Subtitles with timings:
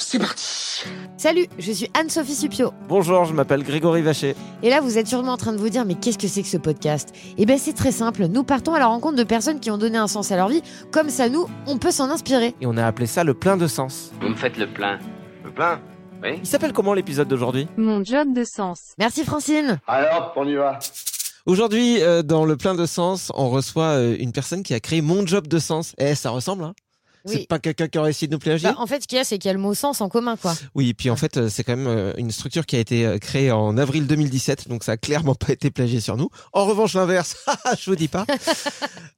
[0.00, 0.84] C'est parti
[1.16, 2.72] Salut, je suis Anne-Sophie Supio.
[2.88, 4.36] Bonjour, je m'appelle Grégory Vacher.
[4.62, 6.48] Et là, vous êtes sûrement en train de vous dire, mais qu'est-ce que c'est que
[6.48, 7.12] ce podcast?
[7.36, 8.26] Eh bien, c'est très simple.
[8.26, 10.62] Nous partons à la rencontre de personnes qui ont donné un sens à leur vie.
[10.92, 12.54] Comme ça, nous, on peut s'en inspirer.
[12.60, 14.12] Et on a appelé ça le plein de sens.
[14.20, 14.98] Vous me faites le plein.
[15.44, 15.80] Le plein?
[16.22, 17.66] Oui Il s'appelle comment l'épisode d'aujourd'hui?
[17.76, 18.92] Mon job de sens.
[18.98, 19.80] Merci, Francine.
[19.88, 20.78] Alors, on y va.
[21.44, 25.00] Aujourd'hui, euh, dans le plein de sens, on reçoit euh, une personne qui a créé
[25.02, 25.94] mon job de sens.
[25.98, 26.74] Eh, ça ressemble, hein?
[27.24, 27.34] Oui.
[27.34, 29.20] C'est pas quelqu'un qui aurait essayé de nous plagier Bah, en fait, ce qu'il y
[29.20, 30.54] a, c'est qu'il y a le mot sens en commun, quoi.
[30.74, 33.18] Oui, puis en fait, euh, c'est quand même euh, une structure qui a été euh,
[33.18, 36.28] créée en avril 2017, donc ça a clairement pas été plagié sur nous.
[36.52, 37.36] En revanche, l'inverse,
[37.78, 38.24] je vous dis pas.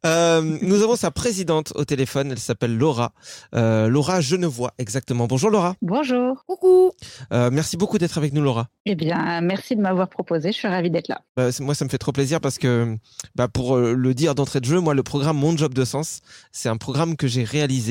[0.06, 3.12] Euh, nous avons sa présidente au téléphone, elle s'appelle Laura.
[3.54, 5.26] Euh, Laura Genevois, exactement.
[5.26, 5.74] Bonjour Laura.
[5.82, 6.42] Bonjour.
[6.46, 6.92] Coucou.
[7.34, 8.68] Euh, merci beaucoup d'être avec nous Laura.
[8.86, 10.52] Eh bien, merci de m'avoir proposé.
[10.52, 11.20] Je suis ravie d'être là.
[11.36, 12.96] Bah, moi, ça me fait trop plaisir parce que,
[13.34, 16.20] bah, pour le dire d'entrée de jeu, moi, le programme Mon Job de Sens,
[16.50, 17.89] c'est un programme que j'ai réalisé.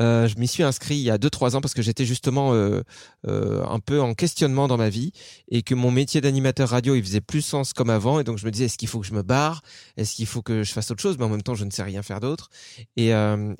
[0.00, 2.82] Euh, je m'y suis inscrit il y a 2-3 ans parce que j'étais justement euh,
[3.26, 5.12] euh, un peu en questionnement dans ma vie
[5.48, 8.20] et que mon métier d'animateur radio, il faisait plus sens comme avant.
[8.20, 9.62] Et donc, je me disais, est-ce qu'il faut que je me barre?
[9.96, 11.18] Est-ce qu'il faut que je fasse autre chose?
[11.18, 12.48] Mais en même temps, je ne sais rien faire d'autre.
[12.96, 13.10] Et,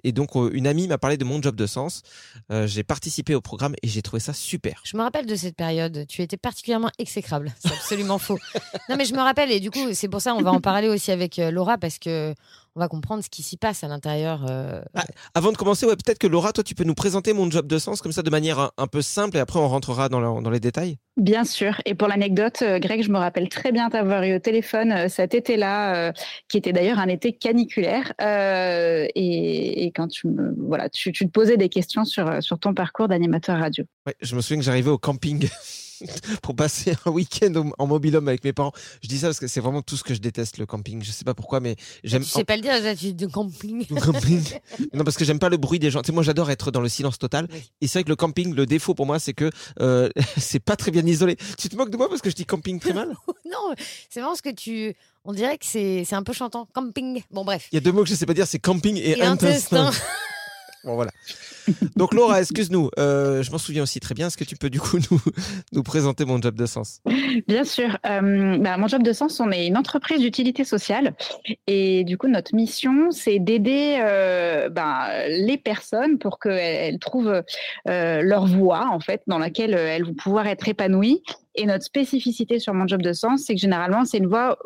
[0.04, 2.02] et donc, une amie m'a parlé de Mon Job de Sens.
[2.50, 4.80] J'ai participé au programme et j'ai trouvé ça super.
[4.84, 6.06] Je me rappelle de cette période.
[6.08, 7.52] Tu étais particulièrement exécrable.
[7.58, 8.38] C'est absolument faux.
[8.88, 9.50] Non, mais je me rappelle.
[9.50, 12.34] Et du coup, c'est pour ça on va en parler aussi avec Laura parce que
[12.76, 14.44] on va comprendre ce qui s'y passe à l'intérieur.
[14.48, 14.82] euh,
[15.34, 17.78] Avant de commencer, ouais, peut-être que Laura, toi, tu peux nous présenter Mon Job de
[17.78, 20.60] Sens comme ça de manière un, peu simple et après on rentrera dans, dans les
[20.60, 20.98] détails.
[21.16, 21.80] Bien sûr.
[21.84, 25.08] Et pour l'anecdote, euh, Greg, je me rappelle très bien t'avoir eu au téléphone euh,
[25.08, 26.12] cet été-là, euh,
[26.48, 28.12] qui était d'ailleurs un été caniculaire.
[28.20, 32.58] Euh, et, et quand tu me, voilà, tu, tu te posais des questions sur, sur
[32.58, 33.84] ton parcours d'animateur radio.
[34.06, 35.48] Ouais, je me souviens que j'arrivais au camping
[36.42, 38.72] pour passer un week-end en mobilhome avec mes parents.
[39.02, 41.02] Je dis ça parce que c'est vraiment tout ce que je déteste, le camping.
[41.02, 42.22] Je sais pas pourquoi, mais j'aime.
[42.22, 43.86] tu sais pas le dire, tu de camping.
[43.90, 44.42] Le camping.
[44.92, 46.02] non, parce que j'aime pas le bruit des gens.
[46.02, 47.46] Tu sais, moi, j'adore être dans le silence total.
[47.52, 47.70] Oui.
[47.80, 50.76] Et c'est vrai que le camping, le défaut pour moi, c'est que euh, c'est pas
[50.76, 51.36] très bien isolé.
[51.58, 53.14] Tu te moques de moi parce que je dis camping très mal?
[53.44, 53.74] Non,
[54.08, 54.94] c'est vraiment ce que tu.
[55.24, 56.66] On dirait que c'est un peu chantant.
[56.72, 57.22] Camping.
[57.30, 57.68] Bon, bref.
[57.70, 59.90] Il y a deux mots que je sais pas dire, c'est camping et, Et intestin.
[60.84, 61.10] Voilà.
[61.96, 62.90] Donc, Laura, excuse-nous.
[62.98, 64.26] Euh, je m'en souviens aussi très bien.
[64.26, 64.98] Est-ce que tu peux, du coup,
[65.72, 67.00] nous, présenter mon job de sens?
[67.48, 67.98] Bien sûr.
[68.06, 71.14] Euh, bah, mon job de sens, on est une entreprise d'utilité sociale.
[71.66, 76.54] Et du coup, notre mission, c'est d'aider euh, bah, les personnes pour qu'elles
[76.94, 77.42] elles trouvent
[77.86, 81.22] leur voie, en fait, dans laquelle elles vont pouvoir être épanouies.
[81.56, 84.58] Et notre spécificité sur mon job de sens, c'est que généralement, c'est une voie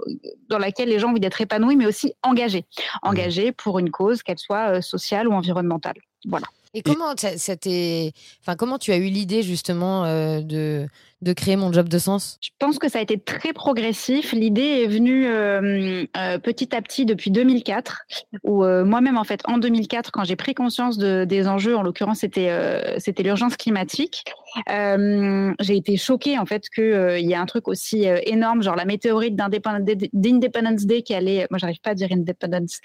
[0.48, 2.64] dans laquelle les gens ont envie d'être épanouis, mais aussi engagés.
[3.02, 5.96] Engagés pour une cause, qu'elle soit sociale ou environnementale.
[6.26, 6.46] Voilà.
[6.74, 8.12] Et comment, ça, ça t'est-
[8.42, 10.86] enfin, comment tu as eu l'idée justement euh, de,
[11.22, 12.36] de créer mon job de sens?
[12.42, 14.32] Je pense que ça a été très progressif.
[14.32, 18.02] L'idée est venue euh, euh, petit à petit depuis 2004,
[18.44, 21.82] où euh, moi-même, en fait, en 2004, quand j'ai pris conscience de, des enjeux, en
[21.82, 24.24] l'occurrence, c'était euh, c'était l'urgence climatique,
[24.70, 28.76] euh, j'ai été choquée, en fait, qu'il y a un truc aussi euh, énorme, genre
[28.76, 32.78] la météorite d'Independence Day qui allait, moi, j'arrive pas à dire Independence,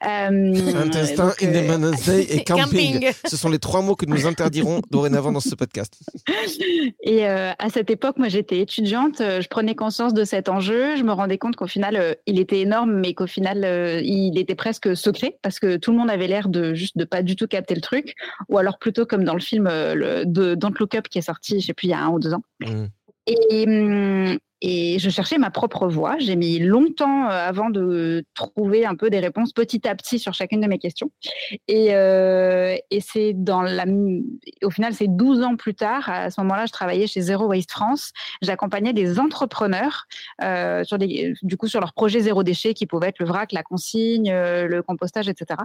[0.00, 3.00] Intestin, donc, euh, Independence Day et camping.
[3.00, 3.12] Camping.
[3.26, 5.98] Ce sont les trois mots que nous interdirons dorénavant dans ce podcast.
[7.02, 9.20] Et euh, à cette époque, moi, j'étais étudiante.
[9.20, 10.96] euh, Je prenais conscience de cet enjeu.
[10.96, 14.38] Je me rendais compte qu'au final, euh, il était énorme, mais qu'au final, euh, il
[14.38, 17.36] était presque secret parce que tout le monde avait l'air de juste de pas du
[17.36, 18.14] tout capter le truc,
[18.48, 21.22] ou alors plutôt comme dans le film euh, le, de Don't Look Up qui est
[21.22, 22.42] sorti, je sais plus, il y a un ou deux ans.
[22.60, 22.84] Mm.
[23.26, 26.16] Et, hum, et je cherchais ma propre voie.
[26.18, 30.34] J'ai mis longtemps euh, avant de trouver un peu des réponses petit à petit sur
[30.34, 31.10] chacune de mes questions.
[31.68, 33.84] Et, euh, et c'est dans la,
[34.62, 36.08] au final, c'est 12 ans plus tard.
[36.08, 38.12] À ce moment-là, je travaillais chez Zero Waste France.
[38.42, 40.06] J'accompagnais des entrepreneurs
[40.42, 43.52] euh, sur des, du coup, sur leurs projets zéro déchet qui pouvaient être le vrac,
[43.52, 45.60] la consigne, euh, le compostage, etc.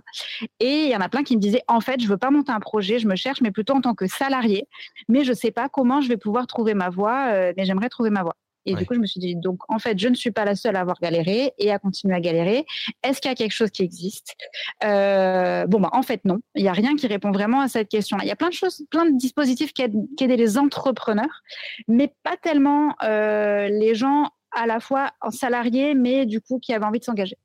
[0.59, 2.51] Et il y en a plein qui me disaient, en fait, je veux pas monter
[2.51, 4.67] un projet, je me cherche, mais plutôt en tant que salarié.
[5.09, 8.09] Mais je sais pas comment je vais pouvoir trouver ma voie, euh, mais j'aimerais trouver
[8.09, 8.35] ma voie.
[8.65, 8.79] Et Ouais.
[8.79, 10.75] du coup, je me suis dit, donc, en fait, je ne suis pas la seule
[10.75, 12.65] à avoir galéré et à continuer à galérer.
[13.03, 14.35] Est-ce qu'il y a quelque chose qui existe?
[14.83, 16.39] Euh, Bon, bah, en fait, non.
[16.55, 18.23] Il n'y a rien qui répond vraiment à cette question-là.
[18.23, 21.41] Il y a plein de choses, plein de dispositifs qui aident, qui aident les entrepreneurs,
[21.87, 26.73] mais pas tellement euh, les gens à la fois en salariés, mais du coup, qui
[26.73, 27.37] avaient envie de s'engager.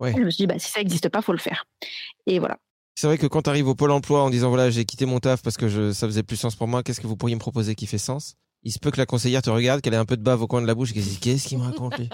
[0.00, 0.12] Ouais.
[0.16, 1.64] Je me suis dit, bah, si ça n'existe pas, faut le faire.
[2.26, 2.58] Et voilà.
[2.98, 5.20] C'est vrai que quand tu arrives au Pôle emploi en disant voilà, j'ai quitté mon
[5.20, 7.40] taf parce que je, ça faisait plus sens pour moi, qu'est-ce que vous pourriez me
[7.40, 8.36] proposer qui fait sens?
[8.66, 10.48] Il se peut que la conseillère te regarde, qu'elle ait un peu de bave au
[10.48, 12.08] coin de la bouche et qu'elle se dise qu'est-ce qu'il me raconte lui?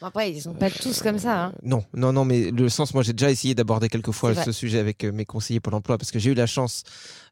[0.00, 1.44] Bon, après, ils sont pas tous comme ça.
[1.44, 1.52] hein.
[1.54, 4.50] Euh, Non, non, non, mais le sens, moi j'ai déjà essayé d'aborder quelques fois ce
[4.50, 6.82] sujet avec euh, mes conseillers Pôle emploi parce que j'ai eu la chance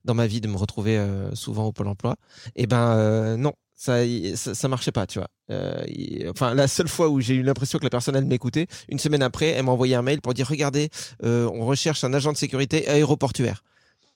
[0.04, 2.14] dans ma vie de me retrouver euh, souvent au Pôle emploi.
[2.54, 3.98] Et ben euh, non, ça,
[4.36, 5.28] ça, ça marchait pas, tu vois.
[5.50, 8.68] Euh, y- enfin, la seule fois où j'ai eu l'impression que la personne elle m'écoutait,
[8.88, 10.90] une semaine après, elle m'a envoyé un mail pour dire regardez,
[11.24, 13.64] on recherche un agent de sécurité aéroportuaire.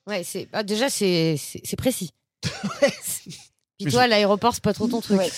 [0.07, 1.37] Ouais, c'est ah, déjà c'est
[1.77, 2.13] précis.
[3.79, 5.19] Puis toi, l'aéroport, c'est pas trop ton truc.
[5.19, 5.31] Ouais.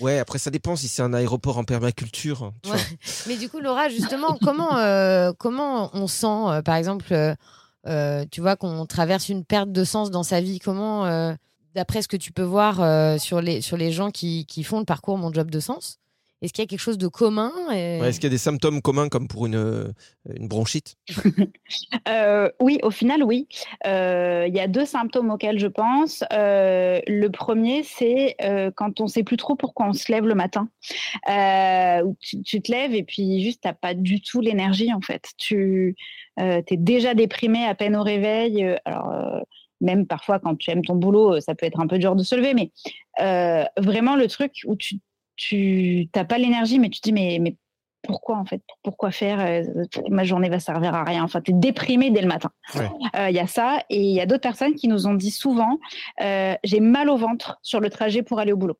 [0.00, 2.52] Ouais, après ça dépend si c'est un aéroport en permaculture.
[2.62, 2.76] Tu Ouais.
[2.76, 2.84] vois.
[3.28, 7.14] Mais du coup, Laura, justement, comment, euh, comment on sent, euh, par exemple,
[7.86, 10.58] euh, tu vois, qu'on traverse une perte de sens dans sa vie?
[10.58, 11.32] Comment, euh,
[11.74, 14.78] d'après ce que tu peux voir euh, sur, les, sur les gens qui, qui font
[14.80, 15.98] le parcours Mon Job de Sens,
[16.44, 18.38] est-ce qu'il y a quelque chose de commun et- Ouais, Est-ce qu'il y a des
[18.38, 19.88] symptômes communs comme pour une, euh,
[20.36, 20.96] une bronchite?
[22.08, 23.48] Euh, oui, au final, oui.
[23.86, 26.22] Euh, Il y a deux symptômes auxquels je pense.
[26.32, 30.26] Euh, le premier, c'est euh, quand on ne sait plus trop pourquoi on se lève
[30.26, 30.68] le matin.
[31.30, 35.00] Euh, tu, tu te lèves et puis juste, tu n'as pas du tout l'énergie, en
[35.00, 35.30] fait.
[35.38, 35.96] Tu
[36.38, 38.64] es déjà déprimé à peine au réveil.
[38.84, 39.40] Alors, euh,
[39.80, 42.34] même parfois, quand tu aimes ton boulot, ça peut être un peu dur de se
[42.34, 42.70] lever, mais
[43.20, 44.96] euh, vraiment le truc où tu
[45.36, 47.56] tu n'as pas l'énergie, mais tu te dis, mais, mais
[48.06, 48.60] pourquoi en fait?
[48.82, 49.40] Pourquoi faire?
[49.40, 49.62] Euh,
[50.10, 51.24] Ma journée va servir à rien.
[51.24, 52.50] Enfin, tu es déprimé dès le matin.
[52.74, 53.32] Il Ouais.
[53.32, 53.78] y a ça.
[53.88, 55.78] Et il y a d'autres personnes qui nous ont dit souvent
[56.20, 58.76] euh, j'ai mal au ventre sur le trajet pour aller au boulot.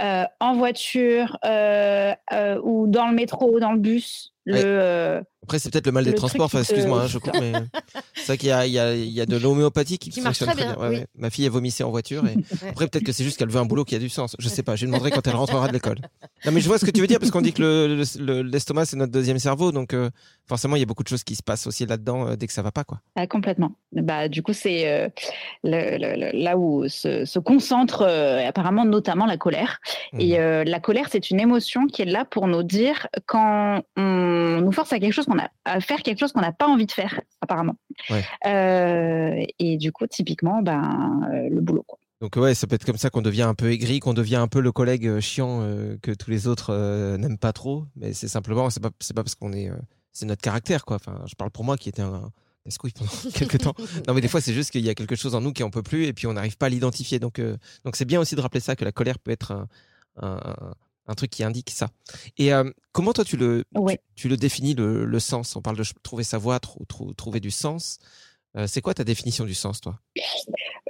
[0.00, 4.32] Euh, en voiture euh, euh, ou dans le métro ou dans le bus.
[4.46, 5.22] Le, Ouais.
[5.44, 6.46] Après, c'est peut-être le mal des Le transports.
[6.46, 7.52] Enfin, excuse-moi, hein, je coupe, mais
[8.14, 10.20] c'est vrai qu'il y a, il y, a, il y a de l'homéopathie qui, Qui
[10.20, 10.96] marche fonctionne très bien, Ouais, oui.
[11.00, 11.06] ouais.
[11.16, 12.22] Ma fille, elle vomissait en voiture.
[12.26, 12.36] Et...
[12.68, 14.36] Après, peut-être que c'est juste qu'elle veut un boulot qui a du sens.
[14.38, 14.74] Je sais pas.
[14.76, 15.96] Je lui demanderai quand elle rentrera de l'école.
[16.46, 18.24] Non, mais je vois ce que tu veux dire parce qu'on dit que le- le-
[18.24, 19.72] le- l'estomac, c'est notre deuxième cerveau.
[19.72, 20.08] Donc, euh,
[20.46, 22.52] forcément, il y a beaucoup de choses qui se passent aussi là-dedans euh, dès que
[22.52, 23.00] ça va pas, quoi.
[23.16, 23.72] Ah, complètement.
[23.90, 25.08] Bah, du coup, c'est euh,
[25.64, 29.80] le- le- le- là où se, se concentre euh, apparemment notamment la colère.
[30.18, 34.60] Et euh, la colère, c'est une émotion qui est là pour nous dire quand on
[34.60, 36.86] nous force à quelque chose qu'on a à faire quelque chose qu'on n'a pas envie
[36.86, 37.76] de faire, apparemment.
[38.10, 38.24] Ouais.
[38.46, 41.84] Euh, et du coup, typiquement, ben euh, le boulot.
[41.86, 41.98] Quoi.
[42.20, 44.48] Donc ouais, ça peut être comme ça qu'on devient un peu aigri, qu'on devient un
[44.48, 47.84] peu le collègue chiant euh, que tous les autres n'aiment pas trop.
[47.96, 49.70] Mais c'est simplement, c'est pas, pas parce qu'on est,
[50.12, 50.96] c'est notre caractère quoi.
[50.96, 52.32] Enfin, je parle pour moi qui était un
[52.64, 53.74] casse-couille pendant quelques temps.
[54.06, 55.70] Non mais des fois c'est juste qu'il y a quelque chose en nous qui en
[55.70, 57.18] peut plus et puis on n'arrive pas à l'identifier.
[57.18, 59.68] Donc euh, donc c'est bien aussi de rappeler ça que la colère peut être un,
[60.22, 60.74] un,
[61.06, 61.88] un truc qui indique ça.
[62.36, 63.98] Et euh, comment toi tu le, Ouais.
[64.14, 65.56] tu, tu le définis le, le sens?
[65.56, 67.98] On parle de trouver sa voie, trou- trou- trouver du sens.
[68.58, 69.94] Euh, c'est quoi ta définition du sens, toi?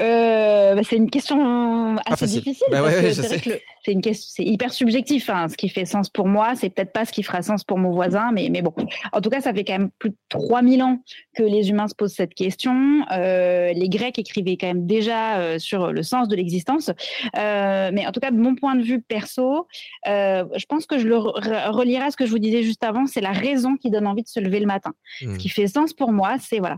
[0.01, 3.51] Euh, bah, c'est une question assez difficile Bah ouais, ouais, c'est que
[3.91, 5.31] une question, c'est hyper subjectif.
[5.31, 5.49] hein.
[5.49, 7.91] Ce qui fait sens pour moi, c'est peut-être pas ce qui fera sens pour mon
[7.91, 8.75] voisin, mais mais bon.
[9.13, 10.99] En tout cas, ça fait quand même plus de 3000 ans
[11.35, 13.07] que les humains se posent cette question.
[13.13, 16.91] Euh, les Grecs écrivaient quand même déjà euh, sur le sens de l'existence.
[17.35, 19.67] Mais en tout cas, de mon point de vue perso,
[20.07, 23.07] je pense que je le re- relierai à ce que je vous disais juste avant.
[23.07, 24.93] C'est la raison qui donne envie de se lever le matin.
[25.23, 25.33] Hmm.
[25.35, 26.77] Ce qui fait sens pour moi, c'est voilà.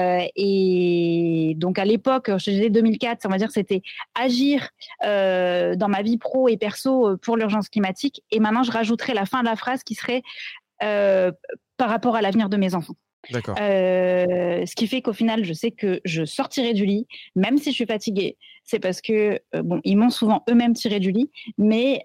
[0.00, 3.82] Euh, et donc à l'époque, je disais 2004, on va dire c'était
[4.14, 4.70] agir
[5.04, 8.22] euh, dans ma vie pro et perso euh, pour l'urgence climatique.
[8.30, 10.22] Et maintenant, je rajouterai la fin de la phrase qui serait
[10.82, 11.30] euh,
[11.76, 12.94] par rapport à l'avenir de mes enfants.
[13.30, 13.56] D'accord.
[13.58, 17.74] Ce qui fait qu'au final, je sais que je sortirai du lit, même si je
[17.74, 18.38] suis fatiguée.
[18.64, 22.00] C'est parce que, bon, ils m'ont souvent eux-mêmes tiré du lit, mais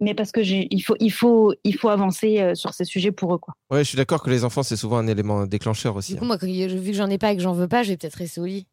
[0.00, 3.12] mais parce que j'ai, il faut, il faut, il faut avancer euh, sur ces sujets
[3.12, 3.54] pour eux, quoi.
[3.70, 6.12] Ouais, je suis d'accord que les enfants, c'est souvent un élément déclencheur aussi.
[6.12, 6.28] Du coup, hein.
[6.28, 8.14] moi, quand- vu que j'en ai pas et que j'en veux pas, je vais peut-être
[8.16, 8.66] rester au lit.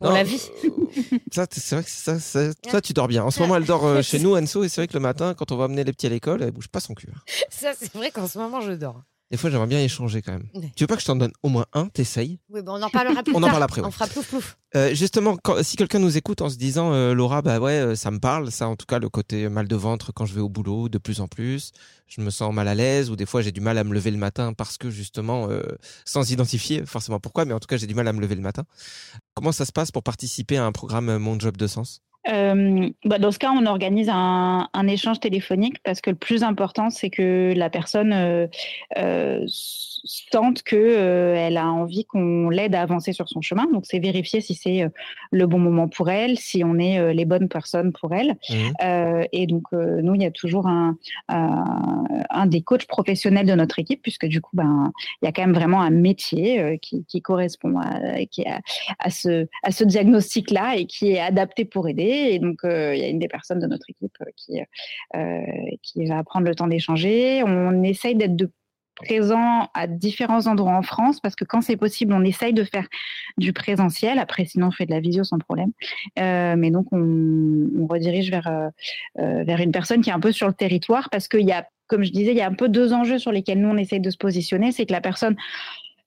[0.00, 0.50] Pour Non, la vie.
[1.32, 3.24] ça, c'est vrai que ça, ça, toi, tu dors bien.
[3.24, 5.34] En ce moment, elle dort euh, chez nous, Anso, et c'est vrai que le matin,
[5.34, 7.08] quand on va amener les petits à l'école, elle bouge pas son cul.
[7.14, 7.18] hein.
[7.48, 9.02] Ça, c'est vrai qu'en ce moment, je dors.
[9.34, 10.46] Des fois, j'aimerais bien échanger quand même.
[10.54, 10.70] Ouais.
[10.76, 11.88] Tu veux pas que je t'en donne au moins un?
[11.88, 12.38] T'essayes?
[12.50, 13.88] Oui, bon, on en parlera plus On en parle après, ouais.
[13.88, 14.56] On fera plouf plouf.
[14.76, 17.94] Euh, justement, quand- si quelqu'un nous écoute en se disant euh, Laura, bah ouais, euh,
[17.96, 20.40] ça me parle, ça en tout cas le côté mal de ventre quand je vais
[20.40, 21.72] au boulot de plus en plus,
[22.06, 24.12] je me sens mal à l'aise ou des fois j'ai du mal à me lever
[24.12, 25.48] le matin parce que justement,
[26.04, 28.40] sans identifier forcément pourquoi, mais en tout cas j'ai du mal à me lever le
[28.40, 28.62] matin.
[29.34, 32.02] Comment ça se passe pour participer à un programme Mon Job de Sens?
[32.28, 36.42] Euh, bah, dans ce cas, on organise un, un échange téléphonique parce que le plus
[36.42, 38.46] important, c'est que la personne euh,
[38.98, 39.46] euh,
[40.04, 43.66] sente que euh, elle a envie qu'on l'aide à avancer sur son chemin.
[43.72, 44.88] Donc, c'est vérifier si c'est euh,
[45.30, 48.36] le bon moment pour elle, si on est euh, les bonnes personnes pour elle.
[48.82, 50.96] Euh, et donc, nous, il y a toujours un,
[51.28, 54.92] un, des coachs professionnels de notre équipe, puisque du coup, ben,
[55.22, 58.44] il y a quand même vraiment un métier qui, qui correspond à, qui
[58.98, 62.28] à, ce, à ce diagnostic-là et qui est adapté pour aider.
[62.30, 64.60] Et donc, il y a une des personnes de notre équipe qui,
[65.82, 67.42] qui va prendre le temps d'échanger.
[67.44, 68.50] On essaye d'être de
[68.94, 72.86] présent à différents endroits en France parce que quand c'est possible, on essaye de faire
[73.38, 74.18] du présentiel.
[74.18, 75.72] Après, sinon, on fait de la visio sans problème.
[76.18, 78.68] Euh, mais donc, on, redirige vers, euh,
[79.18, 81.66] euh, vers une personne qui est un peu sur le territoire parce qu'il y a,
[81.86, 84.00] comme je disais, il y a un peu deux enjeux sur lesquels nous, on essaye
[84.00, 84.72] de se positionner.
[84.72, 85.36] C'est que la personne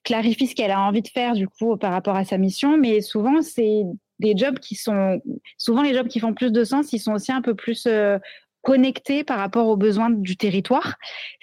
[0.04, 3.00] clarifie ce qu'elle a envie de faire du coup par rapport à sa mission, mais
[3.00, 3.82] souvent, c'est
[4.18, 5.20] des jobs qui sont,
[5.58, 7.86] souvent les jobs qui font plus de sens, ils sont aussi un peu plus
[8.68, 10.96] connectés par rapport aux besoins du territoire.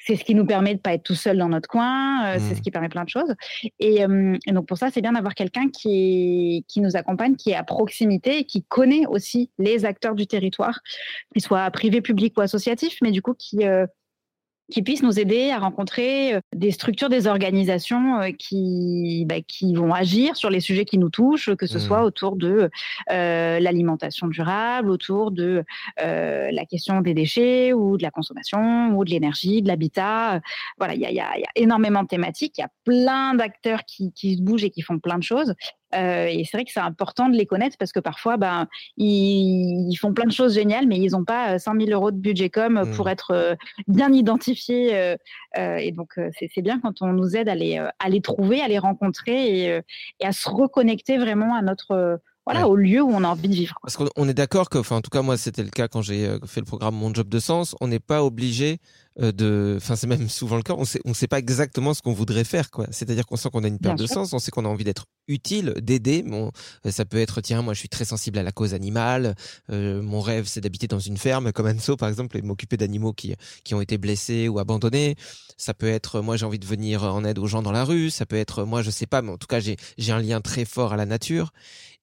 [0.05, 2.53] C'est ce qui nous permet de pas être tout seul dans notre coin, euh, c'est
[2.53, 3.33] ce qui permet plein de choses.
[3.79, 7.49] Et, euh, et donc pour ça, c'est bien d'avoir quelqu'un qui, qui nous accompagne, qui
[7.49, 10.81] est à proximité et qui connaît aussi les acteurs du territoire,
[11.33, 13.87] qu'ils soient privés, publics ou associatifs, mais du coup qui euh,
[14.71, 19.73] qui puissent nous aider à rencontrer euh, des structures, des organisations euh, qui, bah, qui
[19.75, 21.83] vont agir sur les sujets qui nous touchent, que ce Mhm.
[21.83, 22.69] soit autour de
[23.11, 25.63] euh, l'alimentation durable, autour de
[26.01, 30.41] euh, la question des déchets ou de la consommation ou de l'énergie, de l'habitat.
[30.77, 32.69] Voilà, il y a, y a- il y a énormément de thématiques, il y a
[32.83, 35.53] plein d'acteurs qui, qui bougent et qui font plein de choses.
[35.93, 39.87] Euh, et c'est vrai que c'est important de les connaître parce que parfois, ben, ils,
[39.89, 42.17] ils font plein de choses géniales, mais ils n'ont pas euh, 5 000 euros de
[42.17, 42.95] budget com Mhm.
[42.95, 43.55] pour être euh,
[43.87, 44.95] bien identifiés.
[44.95, 45.15] euh,
[45.57, 48.21] euh, et donc, euh, c'est bien quand on nous aide à les, euh, à les
[48.21, 49.81] trouver, à les rencontrer et, euh,
[50.19, 52.65] et à se reconnecter vraiment à notre, euh, voilà, Ouais.
[52.67, 53.75] au lieu où on a envie de vivre.
[53.81, 56.01] Parce qu'on on est d'accord que, enfin, en tout cas, moi, c'était le cas quand
[56.01, 57.75] j'ai euh, fait le programme Mon Job de Sens.
[57.81, 58.77] On n'est pas obligé
[59.19, 60.73] euh, de, enfin, c'est même souvent le cas.
[60.77, 62.85] On sait, on sait pas exactement ce qu'on voudrait faire, quoi.
[62.91, 64.13] C'est-à-dire qu'on sent qu'on a une perte de sûr.
[64.15, 66.21] sens, on sait qu'on a envie d'être utile, d'aider.
[66.23, 66.51] Bon,
[66.85, 69.33] euh, ça peut être, tiens, moi, je suis très sensible à la cause animale.
[69.71, 73.13] euh, mon rêve, c'est d'habiter dans une ferme, comme Anso, par exemple, et m'occuper d'animaux
[73.13, 73.33] qui
[73.63, 75.15] qui ont été blessés ou abandonnés.
[75.57, 78.09] Ça peut être, moi, j'ai envie de venir en aide aux gens dans la rue.
[78.11, 80.41] Ça peut être, moi, je sais pas, mais en tout cas, j'ai j'ai un lien
[80.41, 81.51] très fort à la nature.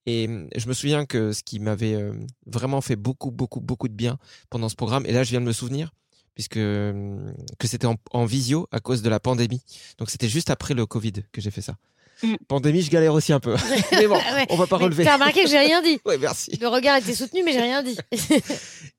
[0.06, 2.12] Et hum, je me souviens que ce qui m'avait euh,
[2.46, 4.18] vraiment fait beaucoup, beaucoup, beaucoup de bien
[4.50, 5.92] pendant ce programme, et là je viens de me souvenir,
[6.34, 9.62] puisque hum, que c'était en, en visio à cause de la pandémie.
[9.98, 11.76] Donc c'était juste après le Covid que j'ai fait ça.
[12.22, 12.34] Mm.
[12.46, 13.56] Pandémie, je galère aussi un peu.
[13.92, 14.46] mais bon, Ouais.
[14.50, 15.04] on va pas Mais relever.
[15.04, 15.98] T'as remarqué que j'ai rien dit.
[16.06, 16.56] Ouais, merci.
[16.60, 17.96] Le regard était soutenu, mais j'ai rien dit.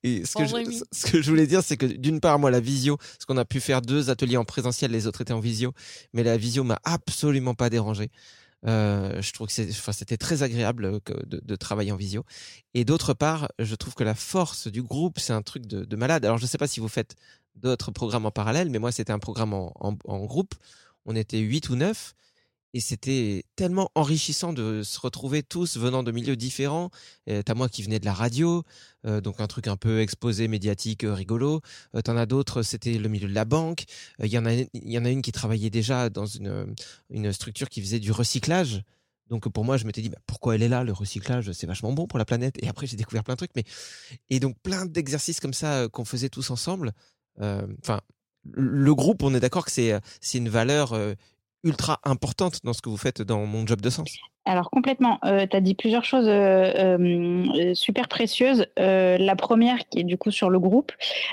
[0.04, 0.82] Et ce que, je, Pandémie.
[0.92, 3.46] ce que je voulais dire, c'est que d'une part, moi, la visio, parce qu'on a
[3.46, 5.74] pu faire deux ateliers en présentiel, les autres étaient en visio,
[6.14, 8.10] mais la visio m'a absolument pas dérangé.
[8.66, 12.26] Euh, je trouve que c'était très agréable euh, de, travailler en visio.
[12.74, 15.96] Et d'autre part, je trouve que la force du groupe, c'est un truc de, de
[15.96, 16.26] malade.
[16.26, 17.16] Alors, je sais pas si vous faites
[17.56, 20.56] d'autres programmes en parallèle, mais moi, c'était un programme en, en, en groupe.
[21.06, 22.16] On était huit ou neuf.
[22.74, 26.90] Et c'était tellement enrichissant de se retrouver tous venant de milieux différents.
[27.28, 28.64] T'as moi qui venais de la radio,
[29.06, 31.62] euh, donc un truc un peu exposé, médiatique, euh, rigolo.
[31.96, 33.84] Euh, T'en as d'autres, c'était le milieu de la banque.
[34.20, 36.74] Il y en a, y en a une qui travaillait déjà dans une,
[37.10, 38.84] une structure qui faisait du recyclage.
[39.30, 41.94] Donc pour moi, je m'étais dit, bah, pourquoi elle est là Le recyclage, c'est vachement
[41.94, 42.56] bon pour la planète.
[42.62, 43.56] Et après, j'ai découvert plein de trucs.
[43.56, 43.64] Mais
[44.30, 46.92] et donc plein d'exercices comme ça qu'on faisait tous ensemble.
[47.40, 48.02] Enfin,
[48.52, 50.02] le groupe, on est d'accord que c'est
[50.34, 50.94] une valeur
[51.64, 54.18] ultra importante dans ce que vous faites dans mon job de sens.
[54.46, 58.66] Alors complètement, euh, tu as dit plusieurs choses euh, euh, super précieuses.
[58.78, 60.92] Euh, la première qui est du coup sur le groupe,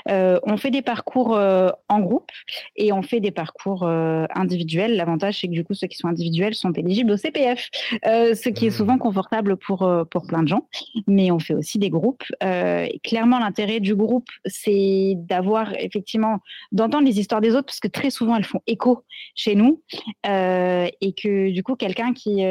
[0.09, 2.31] euh, on fait des parcours euh, en groupe
[2.75, 4.95] et on fait des parcours euh, individuels.
[4.95, 7.69] L'avantage c'est que du coup ceux qui sont individuels sont éligibles au CPF,
[8.05, 8.73] euh, ce qui est Mmh.
[8.73, 10.67] souvent confortable pour, euh, pour plein de gens.
[11.07, 12.23] Mais on fait aussi des groupes.
[12.43, 16.39] Euh, et clairement l'intérêt du groupe c'est d'avoir effectivement,
[16.71, 19.03] d'entendre les histoires des autres parce que très souvent elles font écho
[19.35, 19.81] chez nous
[20.25, 22.41] euh, et que du coup quelqu'un qui,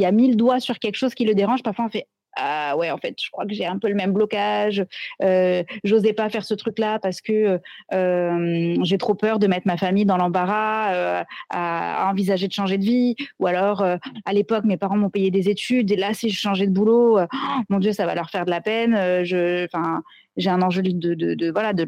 [0.00, 2.06] euh, qui a mis le doigt sur quelque chose qui le dérange, parfois on fait
[2.36, 4.84] ah ouais, en fait, je crois que j'ai un peu le même blocage.
[5.22, 7.60] Euh, J'osais pas faire ce truc-là parce que
[7.92, 12.78] euh, j'ai trop peur de mettre ma famille dans l'embarras, euh, à, envisager de changer
[12.78, 13.16] de vie.
[13.40, 16.66] Ou alors, à l'époque, mes parents m'ont payé des études et là, si je changeais
[16.66, 17.18] de boulot,
[17.68, 19.24] mon Dieu, ça va leur faire de la peine.
[19.24, 20.02] Je, enfin,
[20.36, 21.86] j'ai un enjeu de, de, de voilà de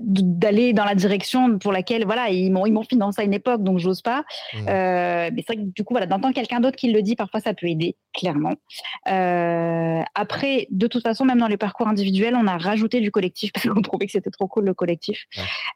[0.00, 3.62] d'aller dans la direction pour laquelle voilà ils m'ont ils m'ont financé à une époque
[3.62, 4.24] donc j'ose pas.
[4.54, 4.58] Mmh.
[4.68, 7.40] euh, mais c'est vrai que du coup voilà d'entendre quelqu'un d'autre qui le dit parfois
[7.40, 8.54] ça peut aider clairement.
[9.08, 13.52] Euh, après de toute façon même dans les parcours individuels on a rajouté du collectif
[13.54, 15.24] parce qu'on trouvait que c'était trop cool le collectif.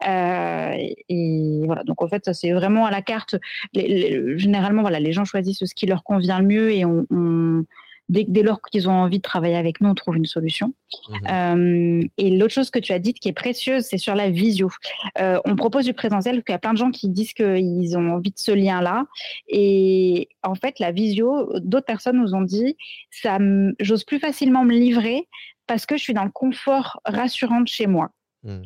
[0.06, 0.74] Euh,
[1.08, 3.36] et voilà donc en fait ça c'est vraiment à la carte.
[3.72, 7.06] Les, les, généralement voilà les gens choisissent ce qui leur convient le mieux et on,
[7.10, 7.64] on
[8.08, 10.74] dès, dès lors qu'ils ont envie de travailler avec nous, on trouve une solution.
[11.08, 11.14] Mmh.
[11.30, 14.70] Euh, et l'autre chose que tu as dite qui est précieuse, c'est sur la visio.
[15.18, 17.96] Euh, on propose du présentiel parce qu'il y a plein de gens qui disent qu'ils
[17.96, 19.04] ont envie de ce lien-là.
[19.48, 22.76] Et en fait, la visio, d'autres personnes nous ont dit,
[23.10, 23.38] ça,
[23.80, 25.28] j'ose plus facilement me livrer
[25.66, 28.10] parce que je suis dans le confort rassurant de chez moi.
[28.42, 28.62] Mmh.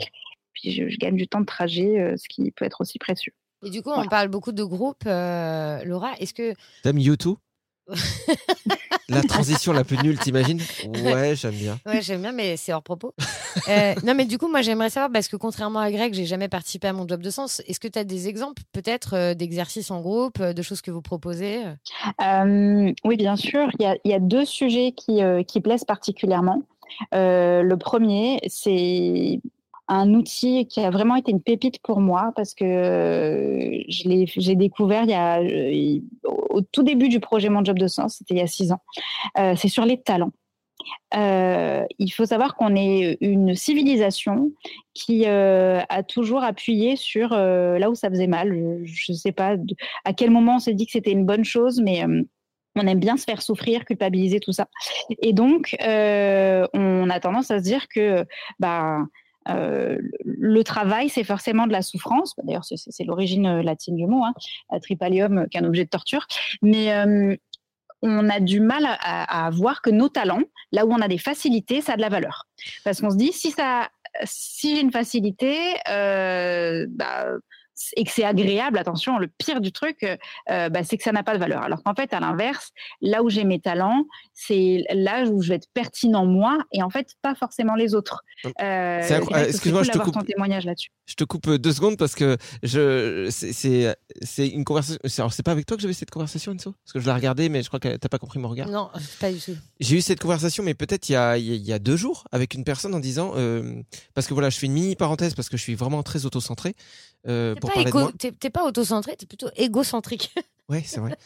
[0.54, 3.32] Puis je, je, gagne du temps de trajet, euh, ce qui peut être aussi précieux.
[3.64, 5.06] Et du coup, on parle beaucoup de groupes.
[5.06, 6.54] Euh, Laura, est-ce que...
[6.82, 7.36] T'aimes YouTube?
[9.08, 10.60] La transition la plus nulle, t'imagines?
[11.04, 11.78] Ouais, j'aime bien.
[11.86, 13.12] Ouais, j'aime bien, mais c'est hors propos.
[13.68, 16.48] euh, non, mais du coup, moi, j'aimerais savoir, parce que contrairement à Greg, j'ai jamais
[16.48, 17.60] participé à mon job de sens.
[17.66, 20.90] Est-ce que tu as des exemples, peut-être, euh, d'exercices en groupe, euh, de choses que
[20.90, 21.62] vous proposez
[22.22, 23.68] euh, Oui, bien sûr.
[23.78, 26.62] Il y a, y a, deux sujets qui, qui plaisent particulièrement.
[27.12, 29.40] le premier, c'est
[29.88, 32.64] un outil qui a vraiment été une pépite pour moi parce que
[33.88, 35.40] je l'ai, j'ai découvert il y a,
[36.52, 38.82] au tout début du projet Mon Job de Sens, c'était il y a six ans.
[39.38, 40.32] Euh, c'est sur les talents.
[41.14, 44.50] Euh, il faut savoir qu'on est une civilisation
[44.94, 48.80] qui euh, a toujours appuyé sur là où ça faisait mal.
[48.84, 49.56] Je ne sais pas
[50.04, 52.04] à quel moment on s'est dit que c'était une bonne chose, mais
[52.74, 54.68] on aime bien se faire souffrir, culpabiliser, tout ça.
[55.20, 58.24] Et donc, on a tendance à se dire que
[58.58, 58.98] bah,
[59.48, 62.34] euh, le travail, c'est forcément de la souffrance.
[62.42, 64.34] D'ailleurs, c'est l'origine latine du mot, hein,
[64.80, 66.26] tripalium, qu'un objet de torture.
[66.62, 67.36] Mais euh,
[68.02, 71.80] on a du mal à, voir que nos talents, là où on a des facilités,
[71.80, 72.46] ça a de la valeur.
[72.84, 75.56] Parce qu'on se dit, si j'ai une facilité,
[75.88, 77.26] euh, bah,
[77.96, 80.04] et que c'est agréable, attention, le pire du truc,
[80.50, 81.62] euh, bah, c'est que ça n'a pas de valeur.
[81.62, 82.70] Alors qu'en fait, à l'inverse,
[83.00, 86.90] là où j'ai mes talents, c'est là où je vais être pertinent moi et en
[86.90, 88.22] fait pas forcément les autres.
[88.60, 89.00] Euh,
[89.46, 90.14] Excuse-moi, je te coupe.
[90.14, 90.90] Ton témoignage là-dessus.
[91.06, 94.98] Je te coupe deux secondes parce que je c'est c'est une conversation.
[95.18, 96.74] Alors c'est pas avec toi que j'avais cette conversation, Enzo?
[96.84, 98.68] Parce que je l'ai regardé, mais je crois que t'as pas compris mon regard.
[98.68, 98.90] Non,
[99.20, 99.56] pas du tout.
[99.80, 102.54] J'ai eu cette conversation, mais peut-être il y a il y a deux jours avec
[102.54, 103.82] une personne en disant euh,
[104.14, 106.74] parce que voilà, je fais une mini parenthèse parce que je suis vraiment très auto-centré.
[107.28, 110.34] Euh, pour parler égo, de T'es pas auto-centré, t'es plutôt égocentrique.
[110.68, 111.18] Ouais, c'est vrai.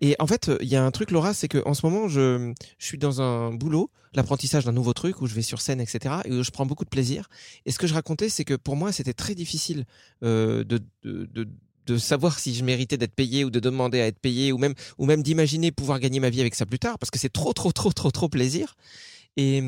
[0.00, 2.54] Et en fait, il y a un truc, Laura, c'est que en ce moment, je,
[2.78, 6.14] je suis dans un boulot, l'apprentissage d'un nouveau truc où je vais sur scène, etc.
[6.24, 7.28] Et où je prends beaucoup de plaisir.
[7.66, 9.84] Et ce que je racontais, c'est que pour moi, c'était très difficile
[10.22, 11.48] euh, de, de, de
[11.86, 14.74] de savoir si je méritais d'être payé ou de demander à être payé ou même
[14.98, 17.52] ou même d'imaginer pouvoir gagner ma vie avec ça plus tard parce que c'est trop
[17.52, 18.74] trop trop trop trop plaisir
[19.36, 19.62] et,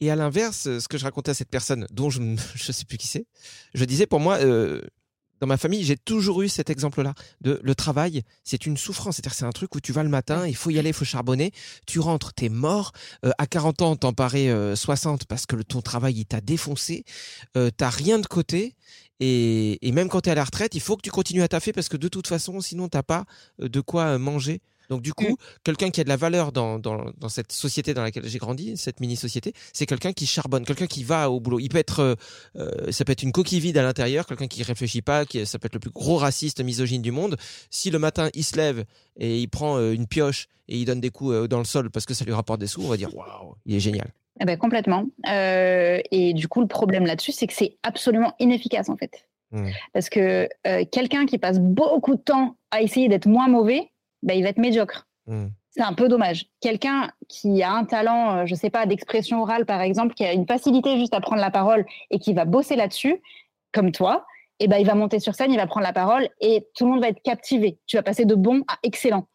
[0.00, 2.98] et à l'inverse ce que je racontais à cette personne dont je ne sais plus
[2.98, 3.26] qui c'est
[3.74, 4.82] je disais pour moi euh,
[5.40, 7.14] dans ma famille, j'ai toujours eu cet exemple-là.
[7.40, 9.16] De le travail, c'est une souffrance.
[9.16, 11.04] C'est-à-dire, c'est un truc où tu vas le matin, il faut y aller, il faut
[11.04, 11.52] charbonner.
[11.86, 12.92] Tu rentres, t'es mort.
[13.24, 17.04] Euh, à 40 ans, t'en parais euh, 60 parce que ton travail, il t'a défoncé.
[17.56, 18.74] Euh, t'as rien de côté.
[19.20, 21.72] Et, et même quand t'es à la retraite, il faut que tu continues à taffer
[21.72, 23.24] parce que de toute façon, sinon, t'as pas
[23.58, 24.60] de quoi manger.
[24.90, 25.36] Donc du coup, mmh.
[25.64, 28.76] quelqu'un qui a de la valeur dans, dans, dans cette société dans laquelle j'ai grandi,
[28.76, 31.60] cette mini-société, c'est quelqu'un qui charbonne, quelqu'un qui va au boulot.
[31.60, 32.16] Il peut être,
[32.56, 35.58] euh, ça peut être une coquille vide à l'intérieur, quelqu'un qui réfléchit pas, qui, ça
[35.58, 37.36] peut être le plus gros raciste, misogyne du monde.
[37.70, 38.84] Si le matin il se lève
[39.16, 41.90] et il prend euh, une pioche et il donne des coups euh, dans le sol
[41.90, 44.08] parce que ça lui rapporte des sous, on va dire waouh, il est génial.
[44.40, 45.06] Eh ben, complètement.
[45.28, 49.26] Euh, et du coup, le problème là-dessus, c'est que c'est absolument inefficace en fait.
[49.52, 49.68] Mmh.
[49.92, 50.48] Parce que
[50.90, 53.90] quelqu'un qui passe beaucoup de temps à essayer d'être moins mauvais,
[54.26, 55.06] ben, il va être médiocre.
[55.26, 55.46] Mmh.
[55.70, 56.46] C'est un peu dommage.
[56.60, 60.46] Quelqu'un qui a un talent, je sais pas, d'expression orale par exemple, qui a une
[60.46, 63.20] facilité juste à prendre la parole et qui va bosser là-dessus,
[63.72, 64.24] comme toi,
[64.58, 66.86] et eh ben il va monter sur scène, il va prendre la parole et tout
[66.86, 67.78] le monde va être captivé.
[67.86, 69.28] Tu vas passer de bon à excellent.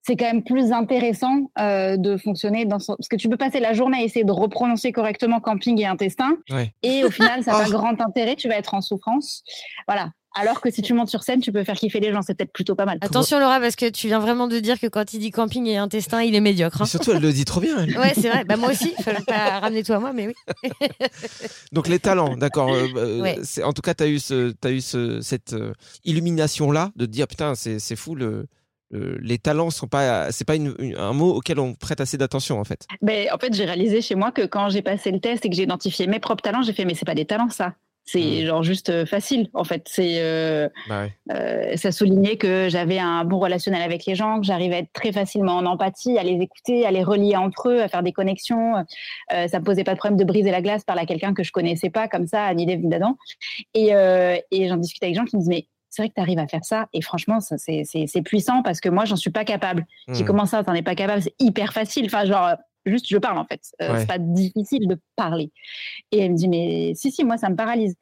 [0.00, 2.94] C'est quand même plus intéressant euh, de fonctionner dans son...
[2.96, 6.38] parce que tu peux passer la journée à essayer de reprononcer correctement camping et intestin,
[6.82, 7.64] et au final ça n'a oh.
[7.64, 8.36] pas grand intérêt.
[8.36, 9.44] Tu vas être en souffrance.
[9.86, 10.12] Voilà.
[10.34, 12.22] Alors que si tu montes sur scène, tu peux faire kiffer les gens.
[12.22, 12.98] C'est peut-être plutôt pas mal.
[13.00, 15.76] Attention, Laura, parce que tu viens vraiment de dire que quand il dit camping et
[15.76, 16.82] intestin, il est médiocre.
[16.82, 16.86] Hein.
[16.86, 17.78] surtout, elle le dit trop bien.
[17.84, 17.96] Elle.
[17.98, 18.44] Ouais, c'est vrai.
[18.44, 18.92] Bah, moi aussi.
[18.98, 20.70] Il fallait pas ramener toi à moi, mais oui.
[21.72, 22.70] Donc, les talents, d'accord.
[22.72, 23.38] Euh, ouais.
[23.62, 25.72] En tout cas, tu as eu, ce, as eu ce, cette euh,
[26.04, 28.46] illumination-là de te dire putain, c'est fou le
[28.90, 32.16] le- les talents sont pas, c'est pas une- une- un mot auquel on prête assez
[32.16, 32.86] d'attention en fait.
[33.02, 35.56] Ben, en fait, j'ai réalisé chez moi que quand j'ai passé le test et que
[35.56, 37.74] j'ai identifié mes propres talents, j'ai fait mais c'est pas des talents ça.
[38.06, 38.46] C'est Mm.
[38.46, 39.86] genre juste euh, facile en fait.
[39.88, 41.12] C'est euh, Bah ouais.
[41.34, 44.92] euh, ça soulignait que j'avais un bon relationnel avec les gens, que j'arrivais à être
[44.92, 48.12] très facilement en empathie, à les écouter, à les relier entre eux, à faire des
[48.12, 48.76] connexions.
[49.32, 51.42] Euh, ça me posait pas de problème de briser la glace par là quelqu'un que
[51.42, 53.16] je connaissais pas comme ça, Annie Dave d'Adam.
[53.72, 53.88] Et,
[54.50, 56.38] et j'en discutais avec des gens qui me disent mais c'est vrai que tu arrives
[56.40, 59.30] à faire ça et franchement ça, c'est c'est- c'est puissant parce que moi j'en suis
[59.30, 59.86] pas capable.
[60.08, 60.26] J'ai Hmm.
[60.26, 62.06] comment ça t'en es pas capable C'est hyper facile.
[62.06, 62.50] Enfin genre
[62.86, 63.60] juste je parle en fait.
[63.82, 64.00] Euh, Ouais.
[64.00, 65.50] C'est pas difficile de parler.
[66.12, 67.94] Et elle me dit mais si si moi ça me paralyse.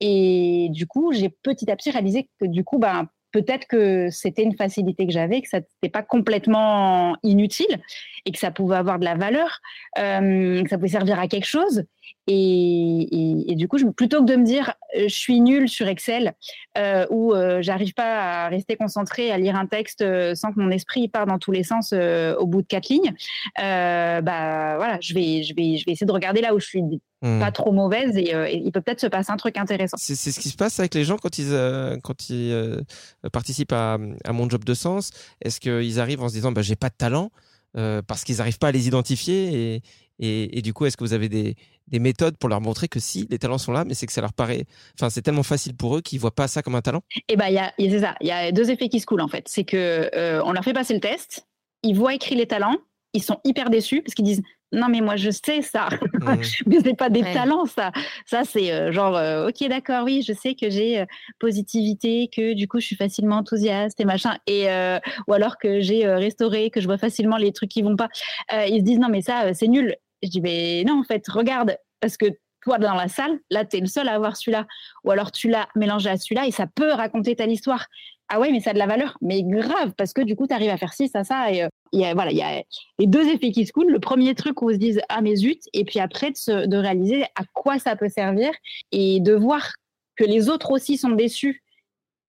[0.00, 4.42] Et du coup, j'ai petit à petit réalisé que du coup, ben, peut-être que c'était
[4.42, 7.80] une facilité que j'avais, que ça n'était pas complètement inutile
[8.24, 9.60] et que ça pouvait avoir de la valeur,
[9.98, 11.84] euh, que ça pouvait servir à quelque chose.
[12.28, 15.68] Et, et- et du coup, je, plutôt que de me dire euh, je suis nulle
[15.68, 16.34] sur Excel
[16.76, 20.58] euh, ou euh, j'arrive pas à rester concentrée à lire un texte euh, sans que
[20.58, 23.14] mon esprit parte dans tous les sens euh, au bout de quatre lignes,
[23.56, 26.82] bah voilà, je vais, je vais, je vais essayer de regarder là où je suis
[27.22, 27.40] Hmm.
[27.40, 29.96] pas trop mauvaise et, euh, et il peut peut-être se passer un truc intéressant.
[29.98, 32.82] C'est ce qui se passe avec les gens quand ils, euh, quand ils euh,
[33.32, 35.12] participent à, à mon job de sens.
[35.40, 37.30] Est-ce qu'ils arrivent en se disant bah, j'ai pas de talent
[38.06, 39.82] parce qu'ils n'arrivent pas à les identifier et,
[40.18, 41.56] et, et du coup est-ce que vous avez des,
[41.88, 44.20] des méthodes pour leur montrer que si les talents sont là mais c'est que ça
[44.20, 44.64] leur paraît
[44.98, 47.46] enfin c'est tellement facile pour eux qu'ils voient pas ça comme un talent Et ben
[47.48, 49.06] il y a, il y a- c'est ça, il y a deux effets qui se
[49.06, 49.46] coulent en fait.
[49.48, 51.46] C'est que euh, on leur fait passer le test,
[51.82, 52.76] ils voient écrit les talents,
[53.12, 55.88] ils sont hyper déçus parce qu'ils disent non mais moi je sais ça,
[56.20, 56.34] Hmm.
[56.66, 57.32] mais c'est pas des Ouais.
[57.32, 57.92] talents ça.
[58.26, 61.04] Ça c'est euh, genre euh, ok d'accord oui je sais que j'ai euh,
[61.38, 65.80] positivité, que du coup je suis facilement enthousiaste et machin et euh, ou alors que
[65.80, 68.08] j'ai euh, restauré, que je vois facilement les trucs qui vont pas.
[68.52, 69.94] Euh, ils se disent non mais ça euh, c'est nul.
[70.26, 72.26] Je dis mais non en fait regarde parce que
[72.62, 74.66] toi dans la salle là tu es le seul à avoir celui-là
[75.04, 77.86] ou alors tu l'as mélangé à celui-là et ça peut raconter ta histoire.
[78.28, 79.16] Ah ouais, mais ça a de la valeur.
[79.20, 81.52] Mais grave, parce que du coup, tu arrives à faire ci, ça, ça.
[81.52, 82.60] Et euh, il y a, voilà, il y a
[82.98, 83.92] les deux effets qui se coulent.
[83.92, 86.66] Le premier truc où on se dise, ah mais zut, et puis après de, se-
[86.66, 88.50] de réaliser à quoi ça peut servir
[88.90, 89.70] et de voir
[90.16, 91.62] que les autres aussi sont déçus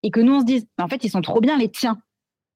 [0.04, 1.98] et que nous, on se dise, en fait, ils sont trop bien les tiens.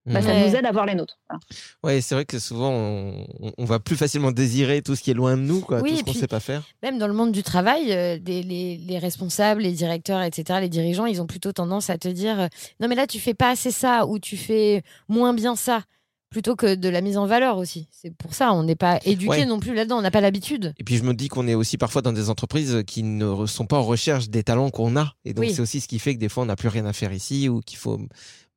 [0.10, 0.48] Bah, ça Ouais.
[0.50, 1.18] nous aide à voir les nôtres.
[1.30, 1.40] Voilà.
[1.84, 5.38] Ouais, c'est vrai que souvent on, va plus facilement désirer tout ce qui est loin
[5.38, 6.64] de nous, quoi, Oui, tout ce qu'on puis- sait pas faire.
[6.84, 10.70] Même dans le monde du travail, euh, des- les, les responsables, les directeurs, etc., les
[10.70, 12.48] dirigeants, ils ont plutôt tendance à te dire euh,
[12.80, 15.84] non mais là tu fais pas assez ça ou tu fais moins bien ça,
[16.32, 17.88] plutôt que de la mise en valeur aussi.
[17.92, 19.46] C'est pour ça, on n'est pas éduqué Ouais.
[19.46, 20.74] non plus là-dedans, on n'a pas l'habitude.
[20.78, 23.66] Et puis je me dis qu'on est aussi parfois dans des entreprises qui ne sont
[23.66, 25.14] pas en recherche des talents qu'on a.
[25.26, 25.54] Et donc Oui.
[25.54, 27.50] c'est aussi ce qui fait que des fois on n'a plus rien à faire ici
[27.50, 28.00] ou qu'il faut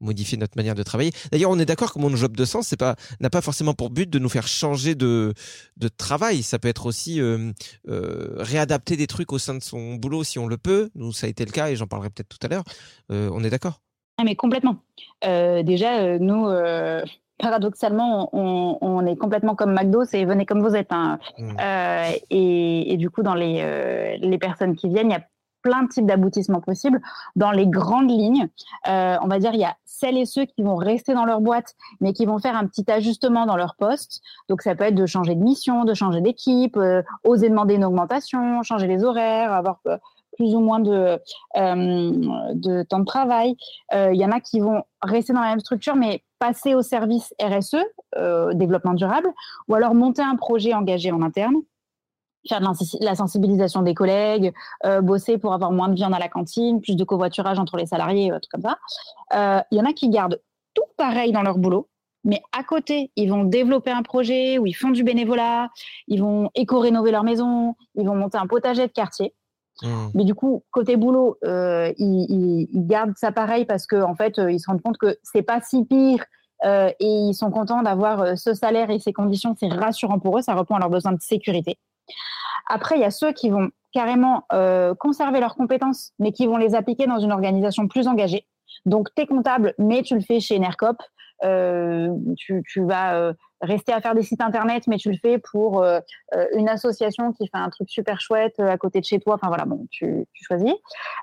[0.03, 1.13] modifier notre manière de travailler.
[1.31, 3.91] D'ailleurs, on est d'accord que mon job de sens, c'est pas n'a pas forcément pour
[3.91, 5.33] but de nous faire changer de
[5.77, 6.43] de travail.
[6.43, 7.53] Ça peut être aussi euh,
[7.89, 10.91] euh, réadapter des trucs au sein de son boulot si on le peut.
[10.95, 12.65] Nous, ça a été le cas et j'en parlerai peut-être tout à l'heure.
[13.11, 13.81] Euh, on est d'accord?
[14.19, 14.77] Ah, mais complètement.
[15.23, 16.47] Déjà, nous,
[17.39, 20.93] paradoxalement, on, on est complètement comme McDo, c'est venez comme vous êtes.
[20.93, 21.19] hein.
[21.39, 21.57] Mm.
[21.61, 25.27] Euh, et, et du coup, dans les, les personnes qui viennent, il y a
[25.63, 27.01] plein de types d'aboutissements possibles.
[27.37, 28.49] Dans les grandes lignes,
[28.89, 31.41] euh, on va dire, il y a celles et ceux qui vont rester dans leur
[31.41, 34.21] boîte, mais qui vont faire un petit ajustement dans leur poste.
[34.49, 37.85] Donc, ça peut être de changer de mission, de changer d'équipe, euh, oser demander une
[37.85, 39.97] augmentation, changer les horaires, avoir euh,
[40.37, 41.21] plus ou moins de,
[42.85, 43.55] temps de travail.
[43.93, 47.35] Il y en a qui vont rester dans la même structure, mais passer au service
[47.39, 47.77] RSE,
[48.55, 49.29] développement durable,
[49.69, 51.57] ou alors monter un projet engagé en interne,
[52.49, 54.53] faire de la sensibilisation des collègues,
[54.85, 57.87] euh, bosser pour avoir moins de viande à la cantine, plus de covoiturage entre les
[57.87, 58.79] salariés, euh, tout comme ça.
[59.35, 60.41] Euh, Il y en a qui gardent
[60.75, 61.89] tout pareil dans leur boulot,
[62.25, 65.71] mais à côté, ils vont développer un projet où ils font du bénévolat,
[66.09, 69.35] ils vont éco-rénover leur maison, ils vont monter un potager de quartier.
[69.83, 69.89] Mm.
[70.15, 74.15] Mais du coup, côté boulot, euh, ils, ils- ils gardent ça pareil parce que en
[74.15, 76.25] fait, euh, ils se rendent compte que c'est pas si pire
[76.65, 79.55] euh, et ils sont contents d'avoir euh, ce salaire et ces conditions.
[79.59, 81.77] C'est rassurant pour eux, ça répond à leurs besoins de sécurité.
[82.69, 86.57] Après, il y a ceux qui vont carrément euh, conserver leurs compétences, mais qui vont
[86.57, 88.47] les appliquer dans une organisation plus engagée.
[88.87, 90.97] Donc, tu es comptable, mais tu le fais chez Enercop.
[91.45, 95.85] Euh, tu, vas euh, rester à faire des sites internet, mais tu le fais pour
[96.55, 99.35] une association qui fait un truc super chouette à côté de chez toi.
[99.35, 100.73] Enfin voilà, bon, tu, choisis.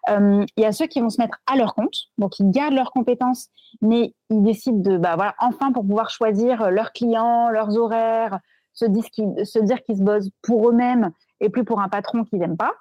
[0.10, 2.92] Il y a ceux qui vont se mettre à leur compte, donc ils gardent leurs
[2.92, 3.48] compétences,
[3.82, 8.40] mais ils décident de, bah voilà, enfin pour pouvoir choisir leurs clients, leurs horaires,
[8.80, 11.12] se, se dire qu'ils se bossent pour eux-mêmes
[11.42, 12.74] et plus pour un patron qu'ils n'aiment pas.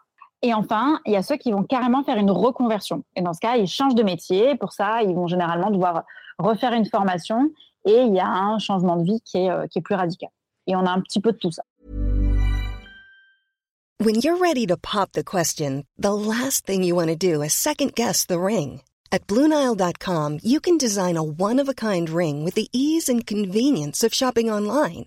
[0.42, 3.02] Et enfin, il y a ceux qui vont carrément faire une reconversion.
[3.16, 4.54] Et dans ce cas, ils changent de métier.
[4.54, 6.04] Pour ça, ils vont généralement devoir
[6.38, 7.50] refaire une formation
[7.84, 10.30] et il y a un changement de vie qui est, euh, qui est plus radical.
[10.66, 11.62] Et on a un petit peu de tout ça.
[14.00, 17.52] When you're ready to pop the question, the last thing you want to do is
[17.52, 18.82] second guess the ring.
[19.10, 23.26] At Bluenile.com, you can design a one of a kind ring with the ease and
[23.26, 25.06] convenience of shopping online.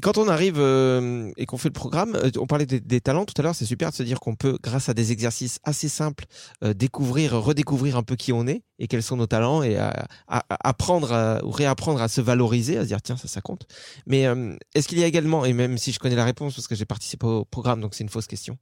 [0.00, 3.02] Et quand on arrive euh, et qu'on fait le programme, euh, on parlait des, des
[3.02, 5.58] talents tout à l'heure, c'est super de se dire qu'on peut, grâce à des exercices
[5.62, 6.24] assez simples,
[6.64, 10.06] euh, découvrir, redécouvrir un peu qui on est et quels sont nos talents et à,
[10.26, 13.42] à- à apprendre à- ou réapprendre à se valoriser, à se dire tiens ça ça
[13.42, 13.66] compte.
[14.06, 16.66] Mais euh, est-ce qu'il y a également, et même si je connais la réponse parce
[16.66, 18.56] que j'ai participé au programme, donc c'est une fausse question.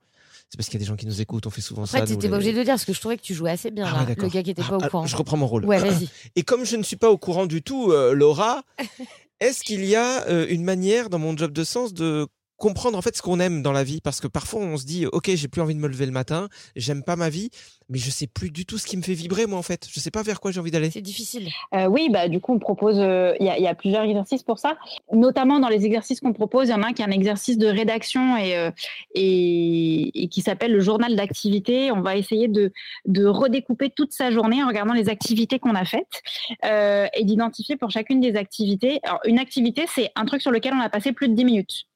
[0.51, 1.99] C'est parce qu'il y a des gens qui nous écoutent, on fait souvent ça.
[1.99, 3.71] Après, t'étais pas obligé de le dire parce que je trouvais que tu jouais assez
[3.71, 4.15] bien Ah là.
[4.17, 5.07] le gars qui était pas Ah, au courant.
[5.07, 5.67] Je reprends mon rôle.
[5.67, 6.09] Ouais, vas-y.
[6.37, 8.63] Et comme je ne suis pas au courant du tout, euh, Laura,
[9.41, 12.27] est-ce qu'il y a euh, une manière dans mon job de sens de
[12.59, 15.07] comprendre en fait ce qu'on aime dans la vie parce que parfois on se dit
[15.07, 17.51] ok j'ai plus envie de me lever le matin j'aime pas ma vie
[17.89, 19.99] mais je sais plus du tout ce qui me fait vibrer moi en fait je
[20.01, 22.59] sais pas vers quoi j'ai envie d'aller c'est difficile Euh, oui, bah, du coup, on
[22.59, 24.77] propose, euh, il y, a, il y a plusieurs exercices pour ça.
[25.13, 27.59] Notamment dans les exercices qu'on propose, il y en a un qui est un exercice
[27.59, 28.71] de rédaction et, euh,
[29.15, 31.93] et, et qui s'appelle le journal d'activité.
[31.93, 32.73] On va essayer de,
[33.07, 36.23] de redécouper toute sa journée en regardant les activités qu'on a faites
[36.65, 39.01] euh, et d'identifier pour chacune des activités.
[39.03, 41.88] Alors, une activité, c'est un truc sur lequel on a passé plus de 10 minutes.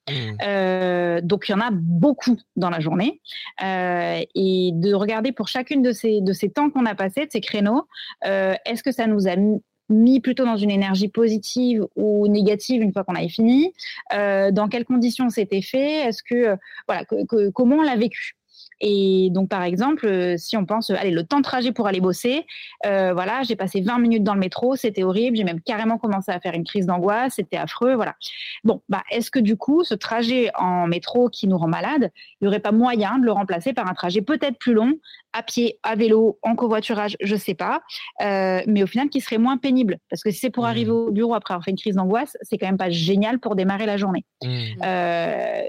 [0.42, 3.20] Euh, donc il y en a beaucoup dans la journée.
[3.62, 7.30] Euh, et de regarder pour chacune de ces de ces temps qu'on a passés, de
[7.30, 7.86] ces créneaux,
[8.26, 9.36] euh, est-ce que ça nous a
[9.88, 13.72] mis- plutôt dans une énergie positive ou négative une fois qu'on avait fini?
[14.10, 16.08] Dans quelles conditions c'était fait?
[16.08, 16.56] Est-ce que
[16.88, 17.04] voilà
[17.54, 18.36] comment on l'a vécu?
[18.84, 21.86] Et donc, par exemple, euh, si on pense, euh, allez, le temps de trajet pour
[21.86, 22.44] aller bosser,
[22.84, 26.32] euh, voilà, j'ai passé 20 minutes dans le métro, c'était horrible, j'ai même carrément commencé
[26.32, 28.16] à faire une crise d'angoisse, c'était affreux, voilà.
[28.64, 32.44] Bon, bah, est-ce que du coup, ce trajet en métro qui nous rend malade, il
[32.44, 34.98] n'y aurait pas moyen de le remplacer par un trajet peut-être plus long,
[35.32, 37.82] à pied, à vélo, en covoiturage, je sais pas,
[38.20, 41.12] euh, mais au final qui serait moins pénible, parce que si c'est pour arriver au
[41.12, 43.96] bureau après avoir fait une crise d'angoisse, c'est quand même pas génial pour démarrer la
[43.96, 44.24] journée.
[44.44, 45.62] Euh,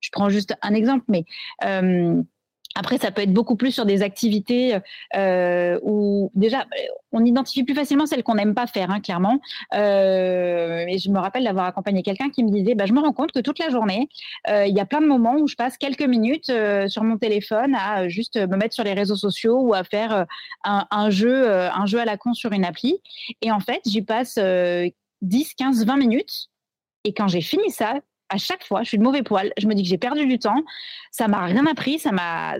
[0.00, 1.24] je prends juste un exemple, mais
[1.64, 2.22] euh,
[2.74, 4.76] après, ça peut être beaucoup plus sur des activités
[5.16, 6.66] euh, où déjà
[7.12, 9.40] on identifie plus facilement celles qu'on n'aime pas faire, hein, clairement.
[9.74, 13.12] Euh, et je me rappelle d'avoir accompagné quelqu'un qui me disait, bah, je me rends
[13.12, 14.08] compte que toute la journée,
[14.48, 17.16] euh, il y a plein de moments où je passe quelques minutes euh, sur mon
[17.16, 20.24] téléphone à euh, juste me mettre sur les réseaux sociaux ou à faire euh,
[20.64, 23.00] un, un jeu, euh, un jeu à la con sur une appli.
[23.40, 24.88] Et en fait, j'y passe euh,
[25.22, 26.48] 10, 15, 20 minutes.
[27.04, 29.52] Et quand j'ai fini ça, à chaque fois, je suis de mauvais poil.
[29.58, 30.62] Je me dis que j'ai perdu du temps.
[31.10, 32.56] Ça m'a rien appris, ça m'a,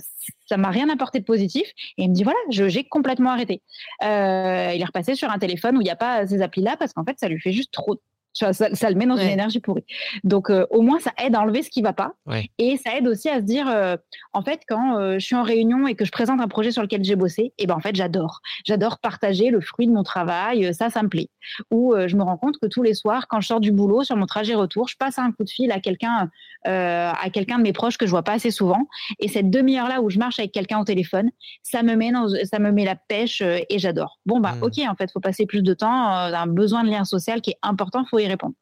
[0.57, 1.67] m'a rien apporté de positif.
[1.99, 3.63] Et il me dit voilà, j'ai complètement arrêté.
[4.03, 6.93] Euh, il est repassé sur un téléphone où il n'y a pas ces applis-là parce
[6.93, 8.01] qu'en fait, ça lui fait juste trop.
[8.35, 9.85] Ça, ça le met dans une énergie pourrie.
[10.25, 12.13] Donc, euh, au moins, ça aide à enlever ce qui va pas.
[12.27, 12.51] Ouais.
[12.59, 13.97] Et ça aide aussi à se dire, euh,
[14.33, 16.83] en fait, quand euh, je suis en réunion et que je présente un projet sur
[16.83, 18.41] lequel j'ai bossé, et ben en fait, j'adore.
[18.67, 20.75] J'adore partager le fruit de mon travail.
[20.75, 21.31] Ça, ça me plaît.
[21.71, 24.03] Ou euh, je me rends compte que tous les soirs, quand je sors du boulot,
[24.03, 26.29] sur mon trajet retour, je passe un coup de fil à quelqu'un,
[26.67, 28.89] euh, à quelqu'un de mes proches que je vois pas assez souvent.
[29.21, 31.31] Et cette demi-heure-là où je marche avec quelqu'un au téléphone,
[31.63, 34.19] ça me met dans, ça me met la pêche euh, et j'adore.
[34.27, 36.17] Bon bah, ok, en fait, faut passer plus de temps.
[36.17, 38.55] euh, un besoin de lien social qui est important, faut y répondre.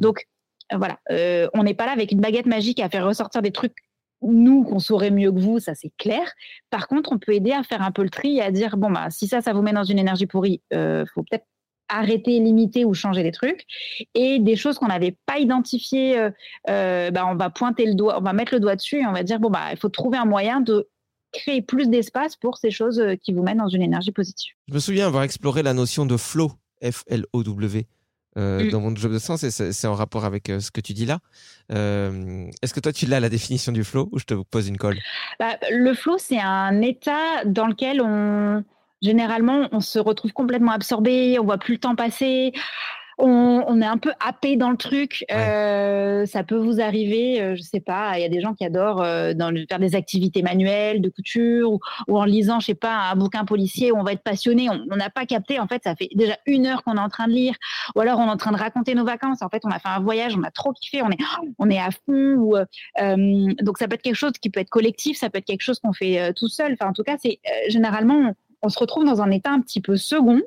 [0.00, 0.26] Donc
[0.72, 3.52] euh, voilà, euh, on n'est pas là avec une baguette magique à faire ressortir des
[3.52, 3.76] trucs
[4.22, 6.32] nous qu'on saurait mieux que vous, ça c'est clair.
[6.70, 8.90] Par contre, on peut aider à faire un peu le tri et à dire bon
[8.90, 11.46] bah si ça, ça vous met dans une énergie pourrie, euh, faut peut-être
[11.88, 13.64] arrêter, limiter ou changer des trucs.
[14.14, 16.30] Et des choses qu'on n'avait pas identifiées, euh,
[16.68, 19.12] euh, bah, on va pointer le doigt, on va mettre le doigt dessus et on
[19.12, 20.88] va dire bon bah il faut trouver un moyen de
[21.32, 24.54] créer plus d'espace pour ces choses qui vous mettent dans une énergie positive.
[24.68, 26.52] je me souviens avoir exploré la notion de flow
[26.82, 27.86] F-L-O-W
[28.36, 28.70] euh, Mm.
[28.70, 31.06] dans mon job de sens et c'est en rapport avec euh, ce que tu dis
[31.06, 31.18] là
[31.72, 34.76] Euh, est-ce que toi tu l'as la définition du flow ou je te pose une
[34.76, 34.98] colle?
[35.40, 38.62] Bah, le flow, c'est un état dans lequel on
[39.02, 42.52] généralement on se retrouve complètement absorbé, on voit plus le temps passer.
[43.18, 45.24] On, on, est un peu happé dans le truc.
[45.30, 48.64] Euh, ça peut vous arriver, euh, je sais pas, il y a des gens qui
[48.64, 52.66] adorent euh, dans le, faire des activités manuelles, de couture, ou, ou, en lisant, je
[52.66, 54.68] sais pas, un bouquin policier où on va être passionné.
[54.70, 57.26] On n'a pas capté, en fait, ça fait déjà une heure qu'on est en train
[57.26, 57.54] de lire,
[57.94, 59.40] ou alors on est en train de raconter nos vacances.
[59.42, 61.18] En fait, on a fait un voyage, on a trop kiffé, on est,
[61.58, 62.34] on est à fond.
[62.36, 65.46] Ou, euh, donc ça peut être quelque chose qui peut être collectif, ça peut être
[65.46, 66.74] quelque chose qu'on fait tout seul.
[66.74, 69.96] Enfin, en tout cas, c'est généralement on se retrouve dans un état un petit peu
[69.96, 70.40] second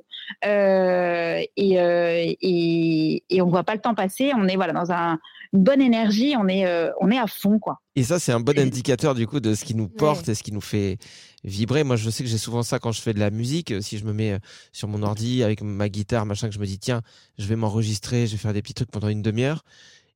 [0.46, 4.32] euh, et, euh, et, et, on voit pas le temps passer.
[4.36, 5.20] On est voilà dans un,
[5.54, 7.80] une bonne énergie, on est, euh, on est à fond quoi.
[7.96, 10.44] Et ça, c'est un bon indicateur du coup de ce qui nous porte et ce
[10.44, 10.98] qui nous fait
[11.44, 11.84] vibrer.
[11.84, 13.74] Moi, je sais que j'ai souvent ça quand je fais de la musique.
[13.82, 14.38] Si je me mets
[14.72, 17.02] sur mon ordi avec ma guitare, machin, que je me dis tiens,
[17.38, 19.64] je vais m'enregistrer, je vais faire des petits trucs pendant une demi-heure.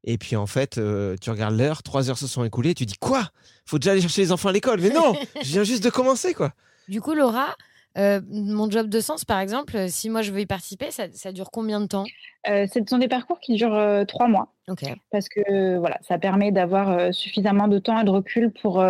[0.06, 0.80] Et puis en fait,
[1.22, 3.30] tu regardes l'heure, trois heures se sont écoulées, tu dis quoi?
[3.66, 4.82] Faut déjà aller chercher les enfants à l'école.
[4.82, 6.54] Mais non, je viens juste de commencer quoi.
[6.90, 7.56] Du coup, Laura,
[7.98, 11.06] euh, mon job de sens, par exemple, euh, si moi je veux y participer, ça,
[11.12, 12.06] ça dure combien de temps?
[12.48, 14.50] Euh, Ce sont des parcours qui durent trois mois.
[14.68, 14.96] Okay.
[15.12, 18.84] Parce que voilà, ça permet d'avoir suffisamment de temps et de recul pour,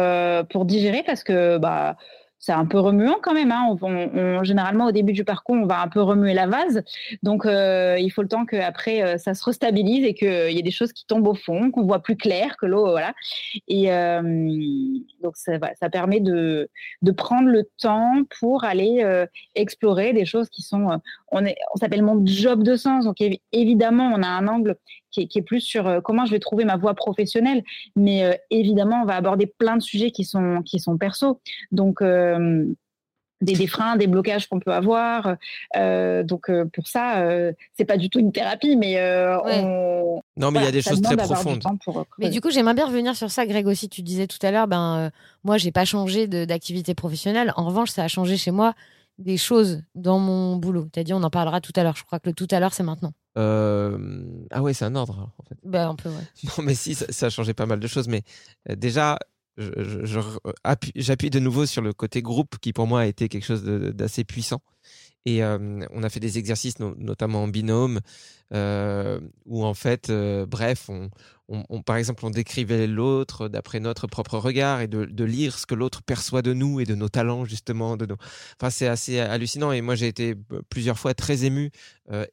[0.50, 1.98] pour digérer parce que bah,
[2.44, 3.54] c'est un peu remuant quand même.
[3.54, 3.78] Hein.
[3.82, 6.84] On, on, généralement, au début du parcours, on va un peu remuer la vase.
[7.24, 10.62] Donc, euh, il faut le temps qu'après, euh, ça se restabilise et qu'il y ait
[10.62, 12.90] des choses qui tombent au fond, qu'on voit plus clair que l'eau.
[12.90, 13.14] Voilà.
[13.70, 14.22] Et euh,
[15.22, 16.70] donc, ça, voilà, ça permet de,
[17.02, 19.26] de, prendre le temps pour aller euh,
[19.56, 20.92] explorer des choses qui sont.
[20.92, 20.98] Euh,
[21.32, 23.06] on, on s'appelle mon job de sens.
[23.06, 24.76] Donc, évidemment, on a un angle
[25.14, 27.64] qui est, qui est plus sur euh, comment je vais trouver ma voie professionnelle.
[27.96, 31.40] Mais évidemment, on va aborder plein de sujets qui sont, qui sont perso.
[31.72, 32.02] Donc,
[33.44, 35.36] des, des, freins, des blocages qu'on peut avoir.
[35.76, 39.62] Euh, donc euh, pour ça, euh, c'est pas du tout une thérapie, mais ouais.
[39.64, 40.22] on...
[40.38, 41.60] non, mais il voilà, y a des choses très profondes.
[41.60, 43.90] Du mais du coup, j'aimerais bien revenir sur ça, Greg aussi.
[43.90, 45.12] Tu disais tout à l'heure, ben
[45.44, 47.54] moi, j'ai pas changé d'activité professionnelle.
[47.56, 48.74] En revanche, ça a changé chez moi
[49.18, 50.88] des choses dans mon boulot.
[50.92, 51.96] T'as dit, on en parlera tout à l'heure.
[51.96, 53.14] Je crois que le tout à l'heure, c'est maintenant.
[53.36, 55.58] Ah ouais, c'est un ordre en fait.
[55.64, 56.28] Ben un peu ouais.
[56.58, 58.08] Non, mais si, ça, ça a changé pas mal de choses.
[58.08, 58.24] Mais
[58.76, 59.18] déjà,
[60.96, 64.24] j'appuie de nouveau sur le côté groupe qui pour moi a été quelque chose d'assez
[64.24, 64.62] puissant.
[65.26, 68.02] Et on a fait des exercices, no notamment en binôme,
[68.52, 70.90] où en fait, bref,
[71.48, 75.76] on, par exemple, on décrivait l'autre d'après notre propre regard et de, lire ce que
[75.76, 77.98] l'autre perçoit de nous et de nos talents justement.
[78.60, 79.72] Enfin, c'est assez hallucinant.
[79.72, 80.36] Et moi, j'ai été
[80.70, 81.72] plusieurs fois très ému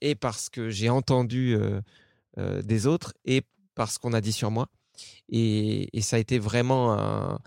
[0.00, 1.56] et parce que j'ai entendu
[2.36, 3.42] des autres et
[3.74, 4.66] parce qu'on a dit sur moi.
[5.28, 7.38] Et, et, ça a été vraiment un,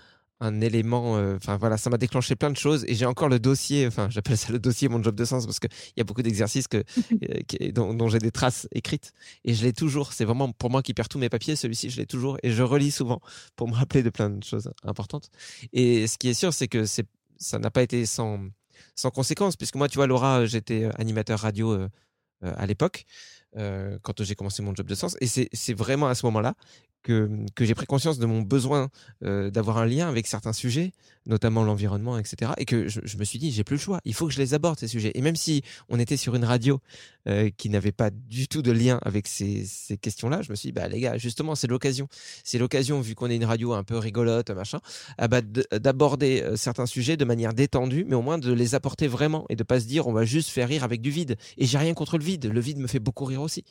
[0.43, 1.13] un élément.
[1.13, 2.84] Enfin euh, voilà, ça m'a déclenché plein de choses.
[2.88, 3.88] Et j'ai encore le dossier.
[3.88, 6.67] Enfin, j'appelle ça le dossier mon job de sens parce qu'il y a beaucoup d'exercices
[6.67, 6.77] que
[7.62, 9.13] euh, dont, dont j'ai des traces écrites.
[9.45, 10.13] Et je l'ai toujours.
[10.13, 11.56] C'est vraiment pour moi qui perds tous mes papiers.
[11.56, 12.38] Celui-ci, je l'ai toujours.
[12.43, 13.21] Et je relis souvent
[13.56, 15.29] pour me rappeler de plein de choses importantes.
[15.71, 18.39] Et ce qui est sûr, c'est que c'est ça n'a pas été sans
[18.95, 21.89] sans conséquence, puisque moi, tu vois, Laura, j'étais animateur radio euh,
[22.41, 23.06] à l'époque.
[23.56, 25.15] Euh, quand j'ai commencé mon job de sens.
[25.21, 26.56] Et c'est vraiment à ce moment-là
[27.03, 28.89] que, j'ai pris conscience de mon besoin
[29.23, 30.93] euh, d'avoir un lien avec certains sujets,
[31.25, 32.51] notamment l'environnement, etc.
[32.57, 34.39] Et que je, je me suis dit, j'ai plus le choix, il faut que je
[34.39, 35.12] les aborde, ces sujets.
[35.15, 36.79] Et même si on était sur une radio
[37.27, 40.67] euh, qui n'avait pas du tout de lien avec ces, ces questions-là, je me suis
[40.67, 42.07] dit, bah les gars, justement, c'est l'occasion.
[42.43, 44.79] C'est l'occasion, vu qu'on est une radio un peu rigolote, machin,
[45.17, 49.07] ah bah, d'aborder euh, certains sujets de manière détendue, mais au moins de les apporter
[49.07, 51.38] vraiment et de pas se dire, on va juste faire rire avec du vide.
[51.57, 52.45] Et j'ai rien contre le vide.
[52.45, 53.63] Le vide me fait beaucoup rire aussi.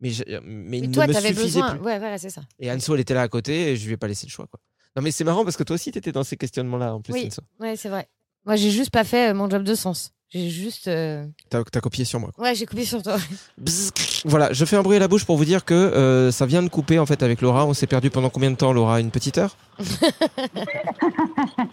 [0.00, 1.74] Mais, je, mais, mais il toi, ne me suffisait besoin.
[1.74, 1.84] plus.
[1.84, 2.42] Ouais, voilà, c'est ça.
[2.58, 4.46] Et Anso, elle était là à côté et je lui ai pas laissé le choix.
[4.46, 4.60] Quoi.
[4.96, 7.12] Non, mais c'est marrant parce que toi aussi, tu étais dans ces questionnements-là en plus,
[7.12, 7.28] Oui,
[7.60, 8.08] ouais, c'est vrai.
[8.46, 10.12] Moi, j'ai juste pas fait euh, mon job de sens.
[10.32, 10.86] J'ai juste.
[10.86, 12.30] euh, T'as as copié sur moi.
[12.34, 12.44] quoi.
[12.44, 13.16] Ouais, j'ai copié sur toi.
[13.58, 13.90] Bzzz.
[14.24, 16.62] Voilà, je fais un bruit à la bouche pour vous dire que euh, ça vient
[16.62, 17.66] de couper en fait avec Laura.
[17.66, 19.00] On s'est perdu pendant combien de temps, Laura?
[19.00, 19.56] Une petite heure?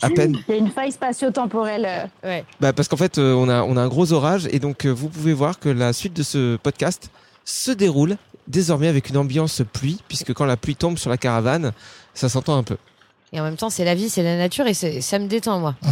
[0.02, 0.38] À peine.
[0.48, 1.86] Il y a une faille spatio-temporelle.
[1.86, 2.28] euh.
[2.28, 2.46] Ouais.
[2.60, 4.92] Bah, parce qu'en fait, euh, on, a, on a un gros orage et donc euh,
[4.92, 7.10] vous pouvez voir que la suite de ce podcast
[7.46, 11.74] se déroule désormais avec une ambiance pluie, puisque quand la pluie tombe sur la caravane,
[12.14, 12.78] ça s'entend un peu.
[13.38, 15.76] Et en même temps, c'est la vie, c'est la nature et ça me détend, moi.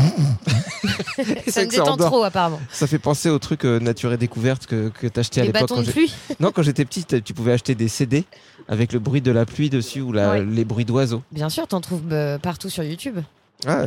[1.46, 2.60] C'est ça vrai me ça détend trop, apparemment.
[2.72, 5.70] Ça fait penser au truc euh, Nature et Découverte que, que t'achetais à Les l'époque.
[5.70, 6.12] quand de pluie.
[6.40, 8.26] Non, quand j'étais petit, tu pouvais acheter des CD
[8.68, 10.44] avec le bruit de la pluie dessus ou la, Ouais.
[10.44, 11.22] les bruits d'oiseaux.
[11.32, 13.20] Bien sûr, t'en trouves euh, partout sur YouTube.
[13.68, 13.84] Ah,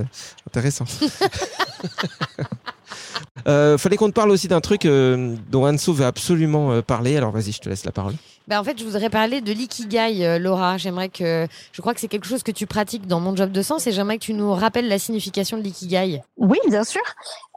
[0.47, 0.85] intéressant.
[3.47, 7.17] Euh, fallait qu'on te parle aussi d'un truc euh, dont Anso veut absolument euh, parler.
[7.17, 8.15] Alors vas-y, je te laisse la parole.
[8.49, 10.79] Bah, en fait, je voudrais parler de l'ikigai, euh, Laura.
[10.79, 11.47] J'aimerais que.
[11.71, 13.93] Je crois que c'est quelque chose que tu pratiques dans mon job de sens et
[13.93, 16.23] j'aimerais que tu nous rappelles la signification de l'ikigai.
[16.39, 17.03] Oui, bien sûr.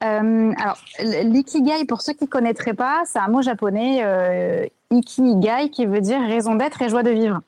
[0.03, 5.69] Euh, alors, l'ikigai, pour ceux qui ne connaîtraient pas, c'est un mot japonais, euh, ikigai,
[5.71, 7.39] qui veut dire raison d'être et joie de vivre.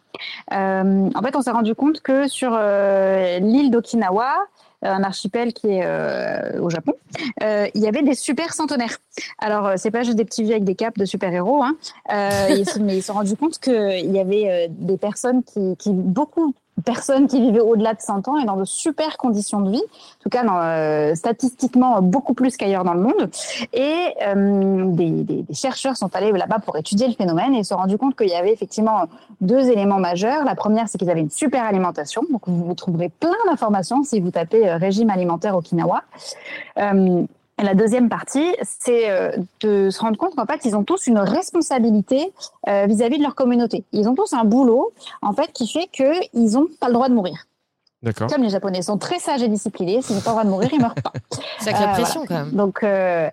[0.54, 4.36] Euh, en fait, on s'est rendu compte que sur euh, l'île d'Okinawa,
[4.84, 6.94] un archipel qui est euh, au Japon,
[7.42, 8.98] euh, il y avait des super centenaires.
[9.40, 11.78] Alors, euh, c'est pas juste des petits vieux avec des capes de super-héros, hein,
[12.12, 15.92] euh, mais ils se sont rendus compte qu'il y avait euh, des personnes qui, qui
[15.92, 16.54] beaucoup
[16.86, 20.24] personnes qui vivaient au-delà de 100 ans et dans de super conditions de vie, en
[20.24, 23.30] tout cas euh, statistiquement beaucoup plus qu'ailleurs dans le monde.
[23.74, 23.94] Et
[24.26, 27.78] euh, des, des- des chercheurs sont allés là-bas pour étudier le phénomène et se sont
[27.78, 29.04] rendus compte qu'il y avait effectivement
[29.40, 30.44] deux éléments majeurs.
[30.46, 32.24] La première, c'est qu'ils avaient une super alimentation.
[32.32, 36.02] Donc vous, trouverez plein d'informations si vous tapez euh, régime alimentaire Okinawa.
[37.64, 41.08] Et la deuxième partie, c'est euh, de se rendre compte qu'en fait, ils ont tous
[41.08, 42.34] une responsabilité
[42.68, 43.86] euh, vis-à-vis de leur communauté.
[43.94, 44.92] Ils ont tous un boulot,
[45.22, 47.46] en fait, qui fait qu'ils n'ont pas le droit de mourir.
[48.02, 48.28] D'accord.
[48.28, 50.70] Comme les Japonais sont très sages et disciplinés, s'ils n'ont pas le droit de mourir,
[50.74, 51.14] ils meurent pas.
[51.62, 52.42] Sacrée Euh, pression voilà.
[52.42, 52.56] quand même.
[52.58, 53.30] Donc euh,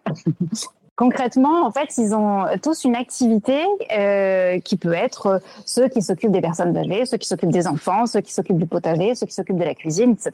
[1.00, 3.64] concrètement, en fait, ils ont tous une activité
[3.98, 7.66] euh, qui peut être euh, ceux qui s'occupent des personnes âgées, ceux qui s'occupent des
[7.66, 10.30] enfants, ceux qui s'occupent du potager, ceux qui s'occupent de la cuisine, etc.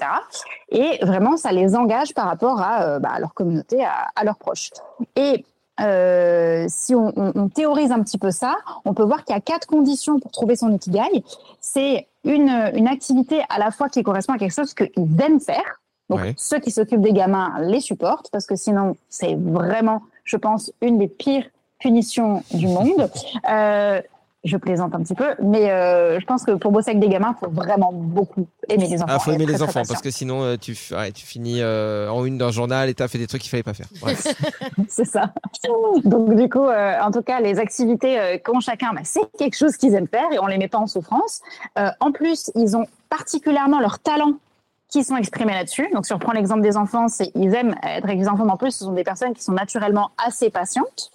[0.71, 4.25] Et vraiment, ça les engage par rapport à, euh, bah, à leur communauté, à, à
[4.25, 4.71] leurs proches.
[5.15, 5.45] Et
[5.81, 9.39] euh, si on, on- on théorise un petit peu ça, on peut voir qu'il y
[9.39, 11.23] a quatre conditions pour trouver son ikigai.
[11.61, 15.81] C'est une, une activité à la fois qui correspond à quelque chose qu'ils aiment faire.
[16.11, 16.35] Donc, Ouais.
[16.37, 20.99] ceux qui s'occupent des gamins les supportent parce que sinon, c'est vraiment, je pense, une
[20.99, 21.47] des pires
[21.79, 23.11] punitions du monde.
[23.49, 24.03] Euh,
[24.47, 27.35] je plaisante un petit peu, mais euh, je pense que pour bosser avec des gamins,
[27.37, 29.15] il faut vraiment beaucoup aimer les enfants.
[29.17, 31.61] Ah, faut aimer les très, très enfants parce que sinon euh, tu, ouais, tu finis
[31.61, 33.89] euh, en une d'un journal et t'as fait des trucs qu'il fallait pas faire.
[34.89, 35.33] C'est ça.
[36.05, 39.57] Donc du coup, euh, en tout cas, les activités euh, qu'ont chacun, bah, c'est quelque
[39.57, 41.41] chose qu'ils aiment faire et on les met pas en souffrance.
[41.79, 44.35] Euh, en plus, ils ont particulièrement leur talent
[44.89, 45.89] qui sont exprimés là-dessus.
[45.93, 48.53] Donc, si on prend l'exemple des enfants, c'est ils aiment être avec les enfants, mais
[48.53, 51.11] en plus, ce sont des personnes qui sont naturellement assez patientes.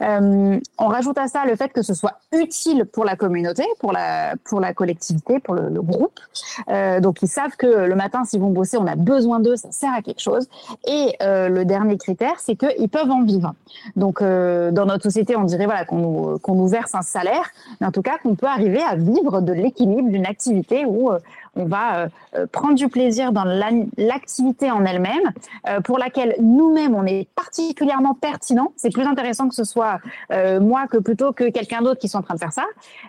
[0.00, 3.92] Euh, on rajoute à ça le fait que ce soit utile pour la communauté, pour
[3.92, 6.18] la pour la collectivité, pour le, le groupe.
[6.68, 9.72] Euh, donc, ils savent que le matin, s'ils vont bosser, on a besoin d'eux, ça
[9.72, 10.48] sert à quelque chose.
[10.86, 13.54] Et euh, le dernier critère, c'est qu'ils peuvent en vivre.
[13.96, 17.50] Donc, euh, dans notre société, on dirait voilà qu'on nous, qu'on nous verse un salaire,
[17.80, 21.18] mais en tout cas qu'on peut arriver à vivre de l'équilibre d'une activité où euh,
[21.56, 25.32] on va euh, euh, prendre du plaisir dans la- l'activité en elle-même,
[25.68, 28.72] euh, pour laquelle nous-mêmes on est particulièrement pertinent.
[28.76, 29.98] C'est plus intéressant que ce soit
[30.60, 32.64] moi que plutôt que quelqu'un d'autre qui soit en train de faire ça,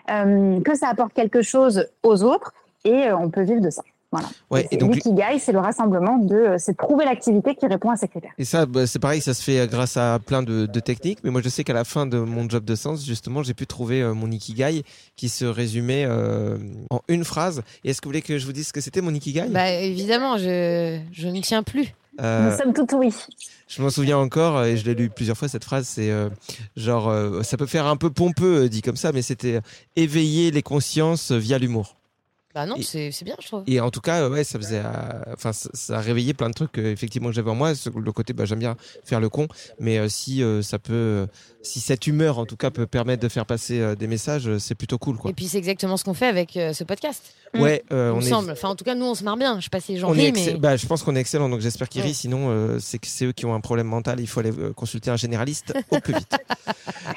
[0.08, 2.52] que ça apporte quelque chose aux autres
[2.84, 3.82] et on peut vivre de ça.
[4.10, 4.28] Voilà.
[4.50, 7.66] Ouais, Et et donc- l'ikigai, c'est le rassemblement de, euh, c'est de trouver l'activité qui
[7.66, 8.30] répond à ces critères.
[8.38, 11.18] Et ça, bah, c'est pareil, ça se fait euh, grâce à plein de, de techniques.
[11.24, 13.66] Mais moi, je sais qu'à la fin de mon job de sens, justement, j'ai pu
[13.66, 14.82] trouver euh, mon ikigai
[15.16, 16.56] qui se résumait euh,
[16.88, 17.62] en une phrase.
[17.84, 19.44] Et est-ce que vous voulez que je vous dise ce que c'était mon ikigai?
[19.50, 21.88] Bah évidemment, je, je ne tiens plus.
[22.20, 23.12] Euh, Nous sommes tout oui.
[23.68, 25.86] Je m'en souviens encore et je l'ai lu plusieurs fois cette phrase.
[25.86, 26.30] C'est euh,
[26.76, 29.60] genre, euh, ça peut faire un peu pompeux dit comme ça, mais c'était
[29.94, 31.94] éveiller les consciences via l'humour.
[32.54, 33.62] Bah non, c'est c'est bien, je trouve.
[33.66, 36.54] Et en tout cas, ouais, ça faisait, euh, enfin, ça, ça a réveillé plein de
[36.54, 37.72] trucs euh, effectivement que j'avais en moi.
[37.94, 41.26] Le côté, bah, j'aime bien faire le con, mais euh, si euh, ça peut,
[41.62, 44.74] si cette humeur en tout cas peut permettre de faire passer euh, des messages, c'est
[44.74, 45.30] plutôt cool, quoi.
[45.30, 47.22] Et puis c'est exactement ce qu'on fait avec euh, ce podcast.
[47.54, 48.50] Ouais, euh, il on est- semble.
[48.50, 49.58] Enfin, en tout cas, nous, on se marre bien.
[49.58, 51.60] Je sais pas si les gens rient, mais bah, je pense qu'on est excellent, donc
[51.60, 52.08] j'espère qu'ils Ouais.
[52.08, 52.14] rient.
[52.14, 54.20] Sinon, euh, c'est que c'est eux qui ont un problème mental.
[54.20, 56.34] Il faut aller euh, consulter un généraliste au plus vite.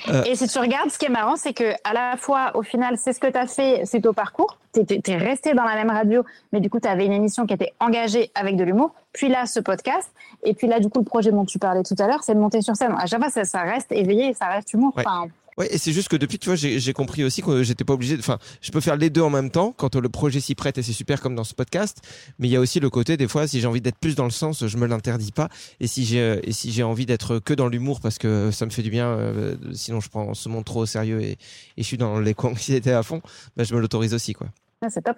[0.09, 2.63] Euh, Et si tu regardes, ce qui est marrant, c'est que à la fois, au
[2.63, 4.57] final, c'est ce que tu as fait, c'est au parcours.
[4.73, 7.53] Tu es, resté dans la même radio, mais du coup, tu avais une émission qui
[7.53, 8.93] était engagée avec de l'humour.
[9.13, 10.11] Puis là, ce podcast.
[10.43, 12.39] Et puis là, du coup, le projet dont tu parlais tout à l'heure, c'est de
[12.39, 12.93] monter sur scène.
[12.97, 14.93] À chaque fois, ça, ça reste éveillé ça reste humour.
[14.95, 15.03] Ouais.
[15.05, 15.27] Enfin,
[15.57, 18.15] Ouais, et c'est juste que depuis, tu vois, j'ai compris aussi que j'étais pas obligé.
[18.17, 20.83] Enfin, je peux faire les deux en même temps quand le projet s'y prête et
[20.83, 21.99] c'est super comme dans ce podcast.
[22.39, 24.23] Mais il y a aussi le côté des fois, si j'ai envie d'être plus dans
[24.23, 25.49] le sens, je me l'interdis pas.
[25.81, 28.71] Et si j'ai et si j'ai envie d'être que dans l'humour parce que ça me
[28.71, 31.37] fait du bien, euh, sinon je prends ce monde trop au sérieux et, et
[31.77, 33.21] je suis dans l'éco-anxiété à fond,
[33.57, 34.47] bah, je me l'autorise aussi, quoi.
[34.81, 35.17] Ouais, c'est top.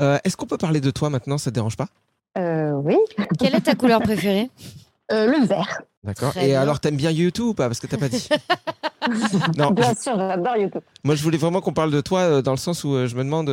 [0.00, 1.38] Euh, Est-ce qu'on peut parler de toi maintenant?
[1.38, 1.88] Ça te dérange pas?
[2.38, 2.96] Euh, oui.
[3.38, 4.50] quelle est ta couleur préférée?
[5.12, 5.82] Euh, le vert.
[6.02, 6.34] D'accord.
[6.38, 6.60] Et bien.
[6.62, 7.66] alors, t'aimes bien YouTube ou pas?
[7.66, 8.26] Parce que t'as pas dit.
[9.58, 10.82] non, Bien sûr, j'adore YouTube.
[11.04, 13.16] Moi, je voulais vraiment qu'on parle de toi euh, dans le sens où euh, je
[13.16, 13.50] me demande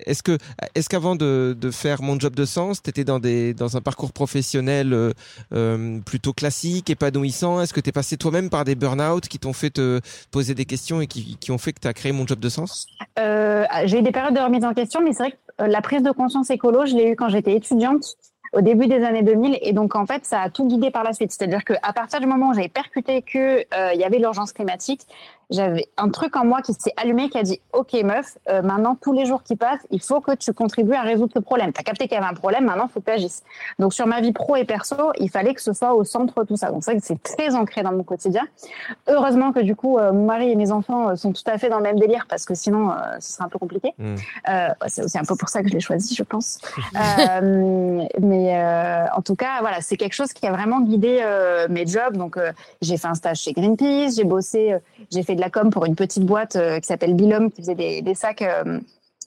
[0.00, 0.36] est-ce que
[0.74, 4.12] est-ce qu'avant de, de faire mon job de sens, t'étais dans des dans un parcours
[4.12, 5.12] professionnel
[5.52, 7.60] euh, plutôt classique, épanouissant?
[7.60, 11.00] Est-ce que t'es passé toi-même par des burn-out qui t'ont fait te poser des questions
[11.00, 12.86] et qui, qui ont fait que t'as créé mon job de sens?
[13.18, 16.02] Euh, j'ai eu des périodes de remise en question, mais c'est vrai que la prise
[16.02, 18.16] de conscience écolo, je l'ai eu quand j'étais étudiante
[18.52, 21.12] au début des années 2000 et donc en fait ça a tout guidé par la
[21.12, 21.32] suite.
[21.32, 25.06] C'est-à-dire que à partir du moment où j'avais percuté que euh, y avait l'urgence climatique
[25.50, 28.96] j'avais un truc en moi qui s'est allumé qui a dit ok meuf euh, maintenant
[29.00, 31.72] tous les jours qui passent il faut que tu contribues à résoudre ce problème.
[31.72, 33.42] T'as capté qu'il y avait un problème maintenant faut que tu agisses.
[33.78, 36.48] Donc sur ma vie pro et perso il fallait que ce soit au centre de
[36.48, 36.70] tout ça.
[36.70, 38.42] Donc c'est vrai que c'est très ancré dans mon quotidien.
[39.08, 41.68] Heureusement que du coup euh, mon mari et mes enfants euh, sont tout à fait
[41.68, 43.94] dans le même délire parce que sinon ce serait un peu compliqué.
[44.00, 46.58] Euh, c'est aussi un peu pour ça que je l'ai choisi, je pense.
[48.20, 51.24] mais en tout cas, voilà, c'est quelque chose qui a vraiment guidé
[51.68, 52.16] mes jobs.
[52.16, 52.38] Donc,
[52.80, 54.76] j'ai fait un stage chez Greenpeace, j'ai bossé,
[55.10, 57.74] j'ai fait de la com pour une petite boîte euh, qui s'appelle Bilom, qui faisait
[57.74, 58.78] des, sacs euh,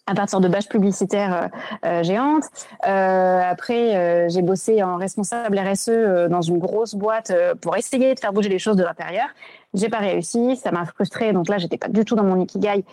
[0.08, 1.50] à partir de bâches publicitaires
[1.86, 2.46] euh, géantes.
[2.82, 8.50] Après, j'ai bossé en responsable RSE dans une grosse boîte pour essayer de faire bouger
[8.50, 9.28] les choses de l'intérieur.
[9.74, 11.34] J'ai pas réussi, ça m'a frustrée.
[11.34, 12.84] Donc là, j'étais pas du tout dans mon ikigai.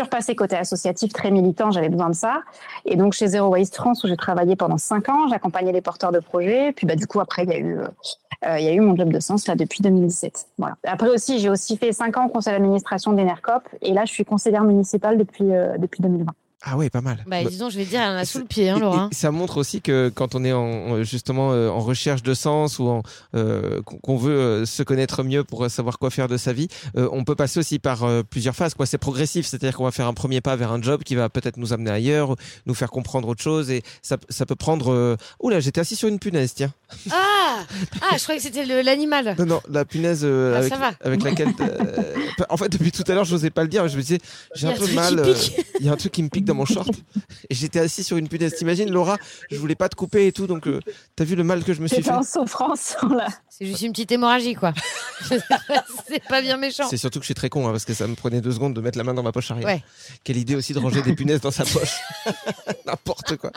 [0.00, 2.42] Repassée côté associatif, très militant, j'avais besoin de ça.
[2.84, 6.12] Et donc chez Zero Waste France, où j'ai travaillé pendant cinq ans, j'accompagnais les porteurs
[6.12, 6.72] de projets.
[6.72, 7.86] Puis bah du coup après, il y a eu, euh,
[8.46, 10.46] euh, mon job de sens là depuis 2017.
[10.58, 10.76] Voilà.
[10.84, 14.24] Après aussi, j'ai aussi fait cinq ans au conseil d'administration d'Enercop, et là, je suis
[14.24, 16.32] conseillère municipale depuis euh, depuis 2020.
[16.64, 17.24] Ah ouais, pas mal.
[17.26, 19.08] Bah, disons, je vais dire, elle en a sous le pied, hein, Laura.
[19.10, 22.34] et ça montre aussi que quand on est en, en- justement euh, en recherche de
[22.34, 23.02] sens ou en,
[23.34, 26.68] euh, qu'on veut euh, se connaître mieux pour euh, savoir quoi faire de sa vie,
[26.96, 28.74] euh, on peut passer aussi par euh, plusieurs phases.
[28.74, 31.28] Quoi, c'est progressif, c'est-à-dire qu'on va faire un premier pas vers un job qui va
[31.28, 32.36] peut-être nous amener ailleurs,
[32.66, 34.92] nous faire comprendre autre chose, et ça, ça peut prendre.
[34.92, 35.16] Euh...
[35.40, 36.72] Oula, j'étais assis sur une punaise, tiens.
[37.10, 37.60] Ah
[38.02, 39.34] Ah, je croyais que c'était l'animal.
[39.38, 40.90] Non, non, la punaise euh, Ah, avec, ça va.
[41.02, 41.52] avec laquelle.
[41.60, 42.14] euh,
[42.48, 43.86] en fait, depuis tout à l'heure, je n'osais pas le dire.
[43.88, 44.18] Je me disais,
[44.54, 45.18] j'ai un a peu mal.
[45.18, 45.34] euh.
[45.80, 46.90] Il y a un truc qui me pique dans mon short.
[47.50, 48.54] Et j'étais assis sur une punaise.
[48.54, 49.16] T'imagines, Laura,
[49.50, 50.46] je voulais pas te couper et tout.
[50.46, 50.80] Donc, euh,
[51.16, 52.10] t'as vu le mal que je me suis fait?
[52.10, 53.26] en souffrance là.
[53.48, 54.72] C'est juste une petite hémorragie, quoi.
[56.08, 56.86] c'est pas bien méchant.
[56.88, 58.74] C'est surtout que je suis très con, hein, parce que ça me prenait deux secondes
[58.74, 59.66] de mettre la main dans ma poche arrière.
[59.66, 59.82] Ouais.
[60.24, 62.00] Quelle idée aussi de ranger des punaises dans sa poche.
[62.86, 63.50] N'importe quoi.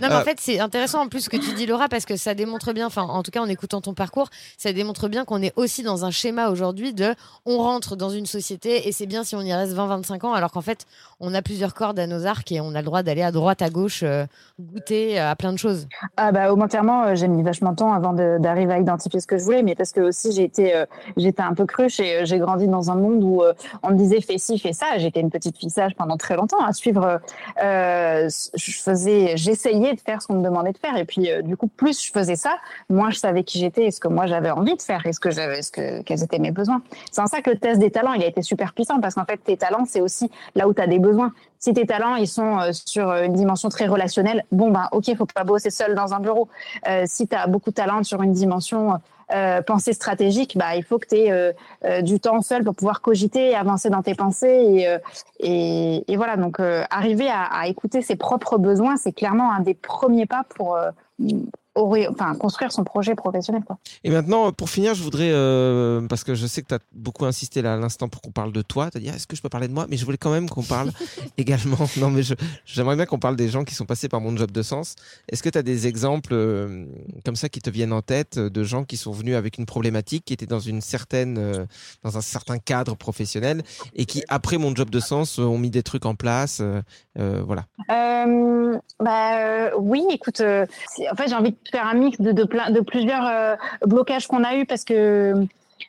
[0.00, 2.04] Non, mais Euh, en fait, c'est intéressant en plus ce que tu dis, Laura, parce
[2.04, 5.24] que ça démontre bien, enfin, en tout cas, en écoutant ton parcours, ça démontre bien
[5.24, 7.14] qu'on est aussi dans un schéma aujourd'hui de
[7.46, 10.52] on rentre dans une société et c'est bien si on y reste 20-25 ans, alors
[10.52, 10.86] qu'en fait,
[11.20, 13.62] on a plusieurs cordes à nos arcs et on a le droit d'aller à droite,
[13.62, 14.24] à gauche, euh,
[14.60, 15.88] goûter euh, à plein de choses.
[16.16, 19.38] Ah bah volontairement, euh, j'ai mis vachement de temps avant d'arriver à identifier ce que
[19.38, 20.50] je voulais, mais parce que aussi j'ai
[21.16, 23.42] j'étais un peu cruche et j'ai grandi dans un monde où
[23.82, 24.98] on me disait fais ci, fais ça.
[24.98, 27.20] J'étais une petite fille sage pendant très longtemps à suivre.
[27.58, 31.68] je faisais, j'essayais de faire ce qu'on me demandait de faire et puis du coup
[31.68, 32.47] plus je faisais ça,
[32.88, 35.20] moins je savais qui j'étais et ce que moi j'avais envie de faire et ce
[35.20, 36.82] que quels étaient mes besoins.
[37.10, 39.24] C'est en ça que le test des talents il a été super puissant parce qu'en
[39.24, 41.32] fait tes talents c'est aussi là où tu as des besoins.
[41.58, 45.26] Si tes talents ils sont euh, sur une dimension très relationnelle, bon ben ok, faut
[45.26, 46.48] pas bosser seul dans un bureau.
[46.88, 48.98] Euh, si tu as beaucoup de talent sur une dimension
[49.34, 53.50] euh, pensée stratégique, bah il faut que tu aies du temps seul pour pouvoir cogiter
[53.50, 55.08] et avancer dans tes pensées
[55.40, 59.74] et euh, voilà donc euh, arriver à, écouter ses propres besoins, c'est clairement un des
[59.74, 60.90] premiers pas pour euh,
[62.08, 63.78] enfin construire son projet professionnel quoi.
[64.04, 67.24] Et maintenant, pour finir, je voudrais, euh, parce que je sais que tu as beaucoup
[67.24, 69.36] insisté là à l'instant pour qu'on parle de toi, tu as dit, Ah, est-ce que
[69.36, 69.86] je peux parler de moi?
[69.88, 70.90] Mais je voulais quand même qu'on parle
[71.38, 72.22] également, non mais
[72.64, 74.96] j'aimerais bien qu'on parle des gens qui sont passés par mon job de sens.
[75.28, 76.86] Est-ce que tu as des exemples euh,
[77.24, 79.66] comme ça qui te viennent en tête euh, de gens qui sont venus avec une
[79.66, 81.66] problématique, qui étaient dans une certaine, euh,
[82.02, 83.62] dans un certain cadre professionnel
[83.94, 86.62] et qui, après mon job de sens, ont mis des trucs en place
[87.16, 87.64] Voilà.
[89.00, 93.26] Bah oui, écoute, en fait j'ai envie de faire un mix de, plein, de plusieurs
[93.26, 93.56] euh,
[93.86, 95.46] blocages qu'on a eu parce que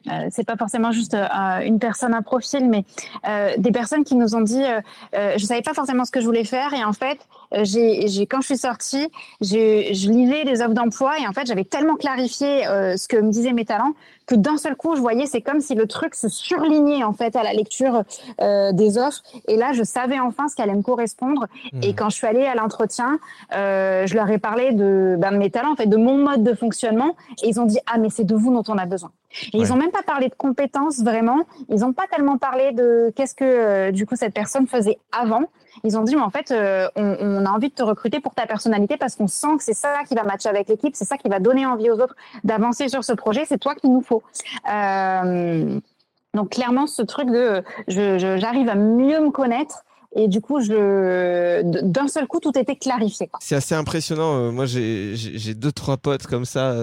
[0.07, 2.85] euh, c'est pas forcément juste euh, une personne, un profil, mais
[3.27, 4.63] euh, des personnes qui nous ont dit,
[5.13, 7.19] je savais pas forcément ce que je voulais faire et en fait,
[7.63, 9.09] j'ai, j'ai quand je suis sortie,
[9.41, 13.31] je lisais les offres d'emploi et en fait j'avais tellement clarifié euh, ce que me
[13.31, 13.93] disaient mes talents
[14.27, 17.35] que d'un seul coup je voyais c'est comme si le truc se surlignait en fait
[17.35, 18.03] à la lecture
[18.41, 21.47] euh, des offres et là je savais enfin ce qui allait me correspondre
[21.81, 23.19] et quand je suis allée à l'entretien,
[23.55, 26.43] euh, je leur ai parlé de, ben, de mes talents, en fait, de mon mode
[26.43, 27.15] de fonctionnement.
[27.43, 29.11] Et ils ont dit ah mais c'est de vous dont on a besoin.
[29.53, 31.41] Et ils ont même pas parlé de compétences vraiment.
[31.69, 35.43] Ils ont pas tellement parlé de qu'est-ce que euh, du coup cette personne faisait avant.
[35.83, 38.45] Ils ont dit mais en fait euh, on, a envie de te recruter pour ta
[38.45, 41.29] personnalité parce qu'on sent que c'est ça qui va matcher avec l'équipe, c'est ça qui
[41.29, 43.45] va donner envie aux autres d'avancer sur ce projet.
[43.45, 44.23] C'est toi qu'il nous faut.
[44.71, 45.79] Euh,
[46.33, 49.83] donc clairement ce truc de j'arrive à mieux me connaître
[50.15, 53.29] et du coup je d'un seul coup tout était clarifié.
[53.39, 54.35] C'est assez impressionnant.
[54.35, 56.75] Euh, moi, j'ai deux trois potes comme ça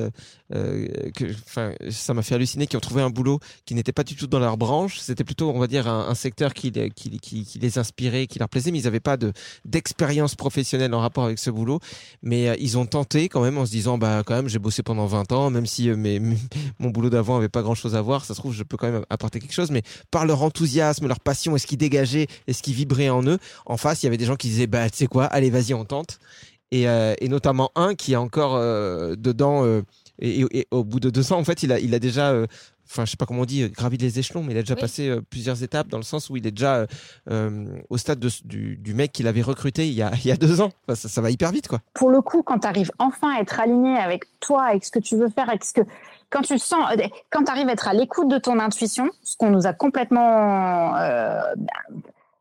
[0.55, 4.05] euh, que, enfin, ça m'a fait halluciner qui ont trouvé un boulot qui n'était pas
[4.05, 4.99] du tout dans leur branche.
[4.99, 8.71] C'était plutôt, on va dire, un, secteur qui, qui, qui, les inspirait, qui leur plaisait,
[8.71, 9.33] mais ils n'avaient pas de
[9.65, 11.81] d'expérience professionnelle en rapport avec ce boulot.
[12.23, 14.83] Mais euh, ils ont tenté quand même en se disant, bah quand même, j'ai bossé
[14.83, 16.21] pendant 20 ans, même si euh, mes,
[16.79, 18.25] mon boulot d'avant avait pas grand chose à voir.
[18.25, 19.71] Ça se trouve, je peux quand même apporter quelque chose.
[19.71, 23.25] Mais par leur enthousiasme, leur passion, et ce qui dégageait, et ce qui vibrait en
[23.25, 25.51] eux, en face, il y avait des gens qui disaient, bah tu sais quoi, allez,
[25.51, 26.19] vas-y, on tente.
[26.73, 26.87] Et,
[27.29, 29.83] notamment un qui est encore dedans.
[30.19, 32.31] Et, et- et au bout de deux ans, en fait, il a, il a déjà,
[32.31, 32.47] euh,
[32.89, 34.77] enfin, je sais pas comment on dit, euh, gravi les échelons, mais il a déjà
[34.77, 36.87] passé euh, plusieurs étapes dans le sens où il est déjà
[37.31, 40.33] euh, au stade de, du, du mec qu'il avait recruté il y a, il y
[40.33, 40.71] a deux ans.
[40.87, 41.81] Enfin, ça, ça va hyper vite, quoi.
[41.95, 44.99] Pour le coup, quand tu arrives enfin à être aligné avec toi, avec ce que
[45.01, 45.81] tu veux faire, avec ce que
[46.31, 49.37] quand tu sens, euh, quand tu arrives à être à l'écoute de ton intuition, ce
[49.37, 51.41] qu'on nous a complètement euh,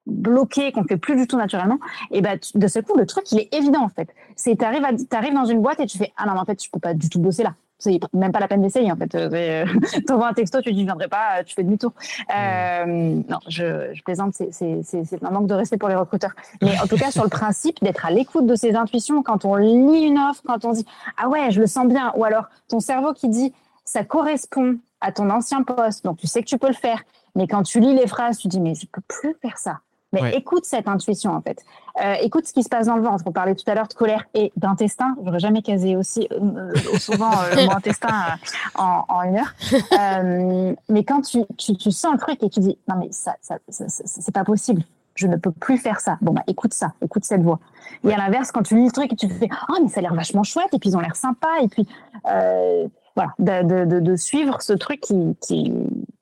[0.07, 1.79] bloqué, qu'on fait plus du tout naturellement,
[2.11, 4.07] et ben de ce coup le truc il est évident en fait.
[4.35, 6.69] C'est t'arrives t'arrives dans une boîte et tu fais ah non mais en fait je
[6.69, 7.55] peux pas du tout bosser là.
[7.77, 9.13] C'est même pas la peine d'essayer en fait.
[9.15, 9.65] Euh,
[10.07, 11.91] T'envoies un texto, tu dis je viendrai pas, tu fais demi-tour.
[12.35, 15.95] Euh, non, je, je plaisante, c'est- c'est c'est- c'est un manque de respect pour les
[15.95, 16.31] recruteurs.
[16.61, 19.55] Mais en tout cas sur le principe d'être à l'écoute de ses intuitions quand on
[19.55, 20.85] lit une offre, quand on dit
[21.17, 23.53] ah ouais je le sens bien, ou alors ton cerveau qui dit
[23.83, 27.03] ça correspond à ton ancien poste, donc tu sais que tu peux le faire.
[27.35, 29.79] Mais quand tu lis les phrases, tu dis mais je peux plus faire ça.
[30.15, 30.37] Mais Ouais.
[30.37, 31.63] écoute cette intuition en fait.
[32.03, 33.23] Euh, écoute ce qui se passe dans le ventre.
[33.27, 35.15] On parlait tout à l'heure de colère et d'intestin.
[35.23, 39.37] J'aurais jamais casé aussi euh, euh, souvent euh, le mot intestin euh, en, en une
[39.37, 39.53] heure.
[39.99, 43.35] Euh, mais quand tu, tu, tu sens le truc et tu dis non mais ça,
[43.41, 44.81] ça, ça- ça- c'est pas possible.
[45.15, 46.17] Je ne peux plus faire ça.
[46.21, 47.59] Bon bah écoute ça, écoute cette voix.
[48.03, 49.99] Et à l'inverse, quand tu lis le truc et tu te fais oh mais ça
[49.99, 51.87] a l'air vachement chouette et puis ils ont l'air sympas et puis
[52.29, 55.71] euh, voilà de, de, de, de suivre ce truc qui, qui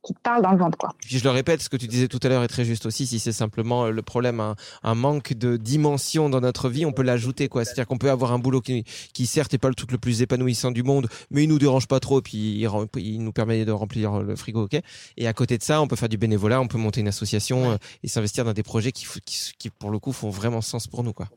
[0.05, 0.93] qui te parle dans le ventre quoi.
[1.01, 3.07] Puis je le répète, ce que tu disais tout à l'heure est très juste aussi.
[3.07, 6.91] Si c'est simplement euh, le problème, un, un manque de dimension dans notre vie, on
[6.91, 7.63] peut l'ajouter, quoi.
[7.63, 8.83] C'est-à-dire qu'on peut avoir un boulot qui,
[9.13, 11.87] qui certes est pas le truc le plus épanouissant du monde, mais il nous dérange
[11.87, 14.81] pas trop, puis il, il nous permet de remplir le frigo, ok?
[15.15, 17.71] Et à côté de ça, on peut faire du bénévolat, on peut monter une association
[17.71, 20.87] euh, et s'investir dans des projets qui, qui, qui, pour le coup, font vraiment sens
[20.87, 21.29] pour nous, quoi.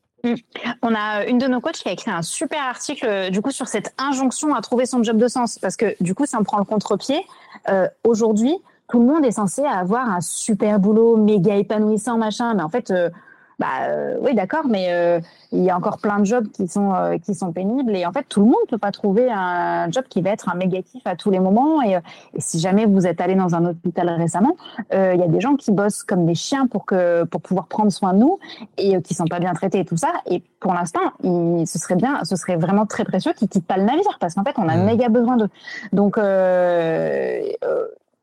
[0.82, 3.50] On a une de nos coachs qui a écrit un super article euh, du coup
[3.50, 6.44] sur cette injonction à trouver son job de sens parce que du coup ça me
[6.44, 7.24] prend le contre-pied.
[7.68, 8.56] Euh, Aujourd'hui,
[8.88, 12.90] tout le monde est censé avoir un super boulot, méga épanouissant, machin, mais en fait,
[12.90, 13.10] euh,
[13.58, 15.18] bah euh, oui d'accord, mais euh,
[15.50, 18.12] il y a encore plein de jobs qui sont euh, qui sont pénibles et en
[18.12, 21.06] fait tout le monde peut pas trouver un job qui va être un méga kiff
[21.06, 21.98] à tous les moments et,
[22.34, 24.56] et si jamais vous êtes allé dans un hôpital récemment,
[24.92, 27.90] il y a des gens qui bossent comme des chiens pour que pour pouvoir prendre
[27.90, 28.38] soin de nous
[28.76, 30.12] et qui sont pas bien traités et tout ça.
[30.26, 33.84] Et pour l'instant, ce serait bien, ce serait vraiment très précieux qu'ils quittent pas le
[33.84, 35.48] navire parce qu'en fait, on a méga besoin d'eux.
[35.92, 37.56] Donc, il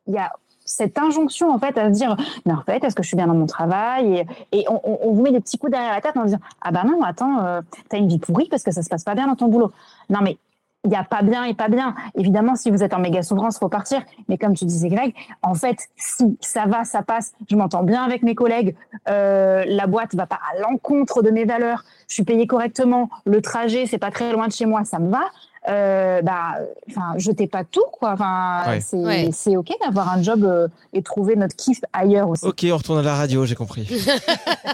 [0.08, 0.32] y a
[0.74, 3.28] cette injonction en fait à se dire mais en fait est-ce que je suis bien
[3.28, 6.40] dans mon travail et, on, vous met des petits coups derrière la tête en disant
[6.62, 9.14] ah bah non attends euh, t'as une vie pourrie parce que ça se passe pas
[9.14, 9.72] bien dans ton boulot
[10.10, 10.38] non mais
[10.86, 11.96] il n'y a pas bien et pas bien.
[12.14, 14.02] Évidemment, si vous êtes en méga souffrance, faut partir.
[14.28, 18.04] Mais comme tu disais, Greg, en fait, si ça va, ça passe, je m'entends bien
[18.04, 18.76] avec mes collègues,
[19.08, 23.42] euh, la boîte va pas à l'encontre de mes valeurs, je suis payée correctement, le
[23.42, 25.22] trajet, c'est pas très loin de chez moi, ça me va.
[25.70, 26.58] Euh, bah,
[26.90, 28.12] enfin, jetez pas tout, quoi.
[28.14, 28.80] Enfin, Ouais.
[28.82, 29.56] c'est Ouais.
[29.58, 32.46] ok d'avoir un job euh, et trouver notre kiff ailleurs aussi.
[32.46, 33.88] Ok, on retourne à la radio, j'ai compris.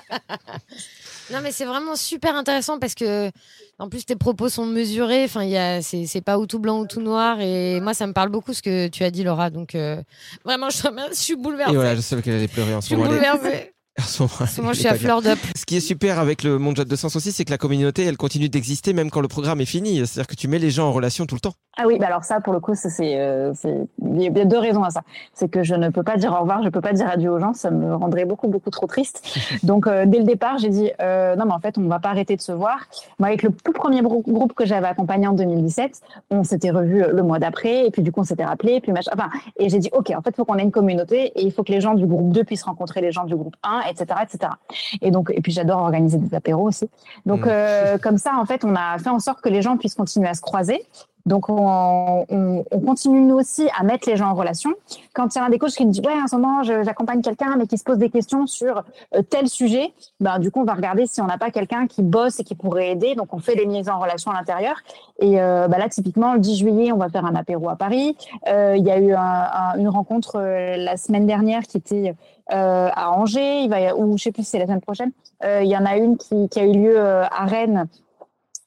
[1.31, 3.29] Non, mais c'est vraiment super intéressant parce que,
[3.77, 5.25] en plus, tes propos sont mesurés.
[5.25, 7.39] Enfin, il y a, c'est, c'est pas ou tout blanc ou tout noir.
[7.39, 9.51] Et moi, ça me parle beaucoup ce que tu as dit, Laura.
[9.51, 10.01] Donc, euh,
[10.43, 10.77] vraiment, je,
[11.11, 11.73] je suis bouleversée.
[11.73, 13.11] Et voilà, je savais qu'elle allait pleurer en je ce suis moment.
[13.11, 13.73] elle est- bouleversée.
[13.99, 15.39] En ce moment, En ce moment, elle je suis à fleur d'up.
[15.55, 18.17] Ce qui est super avec le Monde de Sens aussi, c'est que la communauté, elle
[18.17, 19.97] continue d'exister même quand le programme est fini.
[19.97, 21.53] C'est-à-dire que tu mets les gens en relation tout le temps.
[21.81, 24.83] Ah oui, bah alors ça, pour le coup, c'est, euh, il y a deux raisons
[24.83, 25.01] à ça.
[25.33, 27.39] C'est que je ne peux pas dire au revoir, je peux pas dire adieu aux
[27.39, 29.23] gens, ça me rendrait beaucoup, beaucoup trop triste.
[29.63, 32.09] Donc, euh, dès le départ, j'ai dit, euh, non, mais en fait, on va pas
[32.09, 32.79] arrêter de se voir.
[33.17, 37.23] Moi, avec le tout premier groupe que j'avais accompagné en 2017, on s'était revu le
[37.23, 39.11] mois d'après, et puis du coup, on s'était rappelé, et puis machin.
[39.13, 41.51] Enfin, et j'ai dit, OK, en fait, il faut qu'on ait une communauté, et il
[41.53, 44.19] faut que les gens du groupe 2 puissent rencontrer les gens du groupe 1, etc.,
[44.23, 44.51] etc.
[45.01, 46.89] Et donc, et puis j'adore organiser des apéros aussi.
[47.25, 47.49] Donc, Mm.
[47.49, 50.27] euh, comme ça, en fait, on a fait en sorte que les gens puissent continuer
[50.27, 50.85] à se croiser.
[51.25, 54.71] Donc, on, on- on continue nous aussi à mettre les gens en relation.
[55.13, 57.21] Quand il y a un des coachs qui me dit, ouais, en ce moment, j'accompagne
[57.21, 58.83] quelqu'un, mais qui se pose des questions sur
[59.15, 62.01] euh, tel sujet, ben, du coup, on va regarder si on n'a pas quelqu'un qui
[62.01, 63.15] bosse et qui pourrait aider.
[63.15, 64.75] Donc, on fait des mises en relation à l'intérieur.
[65.19, 68.17] Et euh, bah là, typiquement, le 10 juillet, on va faire un apéro à Paris.
[68.47, 72.15] Euh, Il y a eu un- un- une rencontre la semaine dernière qui était
[72.51, 75.11] à Angers, il va, ou je sais plus si c'est la semaine prochaine.
[75.43, 77.85] Il y en a une qui, qui a eu lieu à Rennes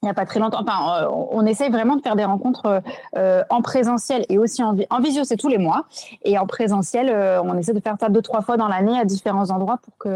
[0.03, 0.61] il n'y a pas très longtemps.
[0.63, 2.83] Enfin, euh, on essaye vraiment de faire des rencontres
[3.17, 5.87] euh, en présentiel et aussi en, vi- en visio, c'est tous les mois.
[6.25, 9.05] Et en présentiel, euh, on essaie de faire ça deux, trois fois dans l'année à
[9.05, 10.09] différents endroits pour que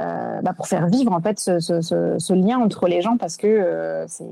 [0.00, 4.06] euh, bah, pour faire vivre en fait ce, lien entre les gens parce que euh,
[4.08, 4.26] c'est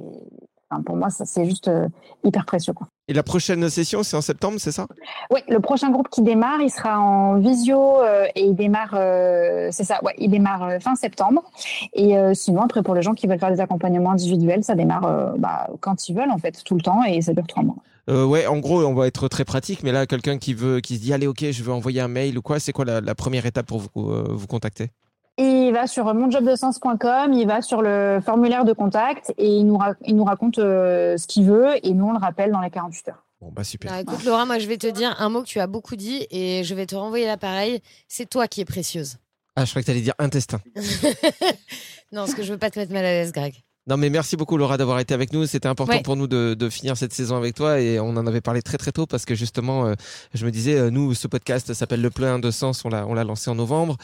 [0.86, 1.86] pour moi c'est juste euh,
[2.24, 2.88] hyper précieux quoi.
[3.08, 4.86] Et la prochaine session, c'est en septembre, c'est ça?
[5.30, 9.70] Oui, le prochain groupe qui démarre, il sera en visio euh, et il démarre, euh,
[9.72, 11.42] c'est ça, ouais, il démarre euh, fin septembre.
[11.94, 15.68] Et sinon, après, pour les gens qui veulent faire des accompagnements individuels, ça démarre bah,
[15.80, 17.76] quand ils veulent, en fait, tout le temps et ça dure trois mois.
[18.08, 21.00] Ouais, en gros, on va être très pratique, mais là, quelqu'un qui veut, qui se
[21.00, 23.46] dit, allez, ok, je veux envoyer un mail ou quoi, c'est quoi la, la première
[23.46, 24.90] étape pour vous, vous contacter?
[25.38, 29.94] Il va sur monjobdesens.com, il va sur le formulaire de contact et il nous, ra-
[30.04, 33.08] il nous raconte euh, ce qu'il veut et nous, on le rappelle dans les 48
[33.08, 33.24] heures.
[33.40, 33.90] Bon, bah super.
[33.92, 36.26] Alors, écoute, Laura, moi, je vais te dire un mot que tu as beaucoup dit
[36.30, 37.80] et je vais te renvoyer l'appareil.
[38.08, 39.16] C'est toi qui es précieuse.
[39.56, 40.60] Ah, je croyais que t'allais dire intestin.
[42.12, 43.54] non, parce que je veux pas te mettre mal à l'aise, Greg.
[43.88, 45.44] Non mais merci beaucoup Laura d'avoir été avec nous.
[45.46, 46.02] C'était important Ouais.
[46.02, 48.78] pour nous de, de finir cette saison avec toi et on en avait parlé très
[48.78, 49.94] très tôt parce que justement, euh,
[50.34, 52.84] je me disais, euh, nous, ce podcast s'appelle Le Plein de Sens.
[52.84, 53.96] On l'a on l'a lancé en novembre.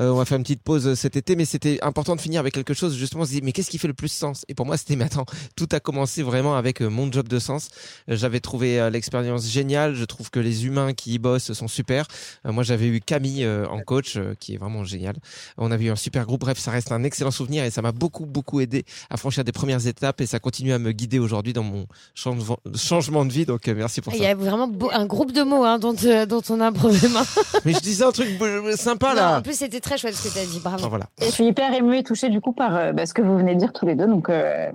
[0.00, 2.54] Euh, on va faire une petite pause cet été, mais c'était important de finir avec
[2.54, 2.96] quelque chose.
[2.96, 4.46] Justement, on se dit, mais qu'est-ce qui fait le plus sens?
[4.48, 7.68] Et pour moi, c'était, mais attends, tout a commencé vraiment avec mon job de sens.
[8.08, 9.94] J'avais trouvé l'expérience géniale.
[9.94, 12.06] Je trouve que les humains qui y bossent sont super.
[12.46, 15.16] Moi, j'avais eu Camille en coach, qui est vraiment génial.
[15.58, 16.40] On avait eu un super groupe.
[16.40, 19.50] Bref, ça reste un excellent souvenir et ça m'a beaucoup beaucoup aidé à franchir des
[19.50, 23.44] premières étapes et ça continue à me guider aujourd'hui dans mon changement changement de vie.
[23.44, 24.22] Donc euh, merci pour Il ça.
[24.24, 27.08] y a vraiment beau- un groupe de mots hein, dont, euh, dont on a brevet
[27.08, 27.24] main.
[27.64, 29.38] Mais je disais un truc euh, sympa Non, là.
[29.38, 30.60] en plus, c'était très chouette ce que tu as dit.
[30.60, 30.76] Bravo.
[30.78, 31.06] Enfin, voilà.
[31.20, 33.54] Je suis hyper émue et touchée du coup par euh, bah, ce que vous venez
[33.54, 34.70] de dire tous les deux, donc euh,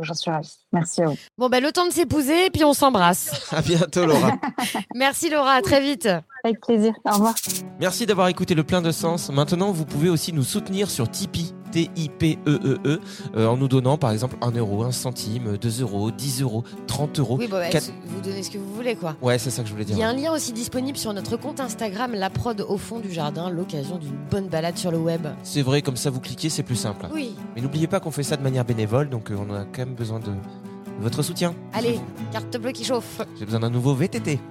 [0.00, 0.50] j'en suis ravie.
[0.72, 1.16] Merci à vous.
[1.38, 3.46] Bon, ben, le temps de s'épouser, puis on s'embrasse.
[3.52, 4.32] À bientôt Laura.
[4.96, 6.08] Merci Laura, à très vite.
[6.44, 6.92] Avec plaisir.
[7.04, 7.34] Au revoir.
[7.78, 9.30] Merci d'avoir écouté le plein de sens.
[9.30, 11.52] Maintenant, vous pouvez aussi nous soutenir sur Tipeee.
[11.72, 13.00] T-I-P-E-E-E,
[13.36, 17.18] euh, en nous donnant par exemple 1 euro, 1 centime, 2 euros, 10 euros, 30
[17.18, 17.36] euros.
[17.38, 19.16] Oui, bon, bah, vous donnez ce que vous voulez, quoi.
[19.22, 19.96] Ouais, c'est ça que je voulais dire.
[19.96, 23.00] Il y a un lien aussi disponible sur notre compte Instagram, la prod au fond
[23.00, 25.26] du jardin, l'occasion d'une bonne balade sur le web.
[25.42, 27.06] C'est vrai, comme ça vous cliquez, c'est plus simple.
[27.12, 27.34] Oui.
[27.56, 29.94] Mais n'oubliez pas qu'on fait ça de manière bénévole, donc euh, on a quand même
[29.94, 30.32] besoin de, de
[31.00, 31.54] votre soutien.
[31.72, 31.98] Allez,
[32.32, 33.22] carte bleue qui chauffe.
[33.38, 34.38] J'ai besoin d'un nouveau VTT.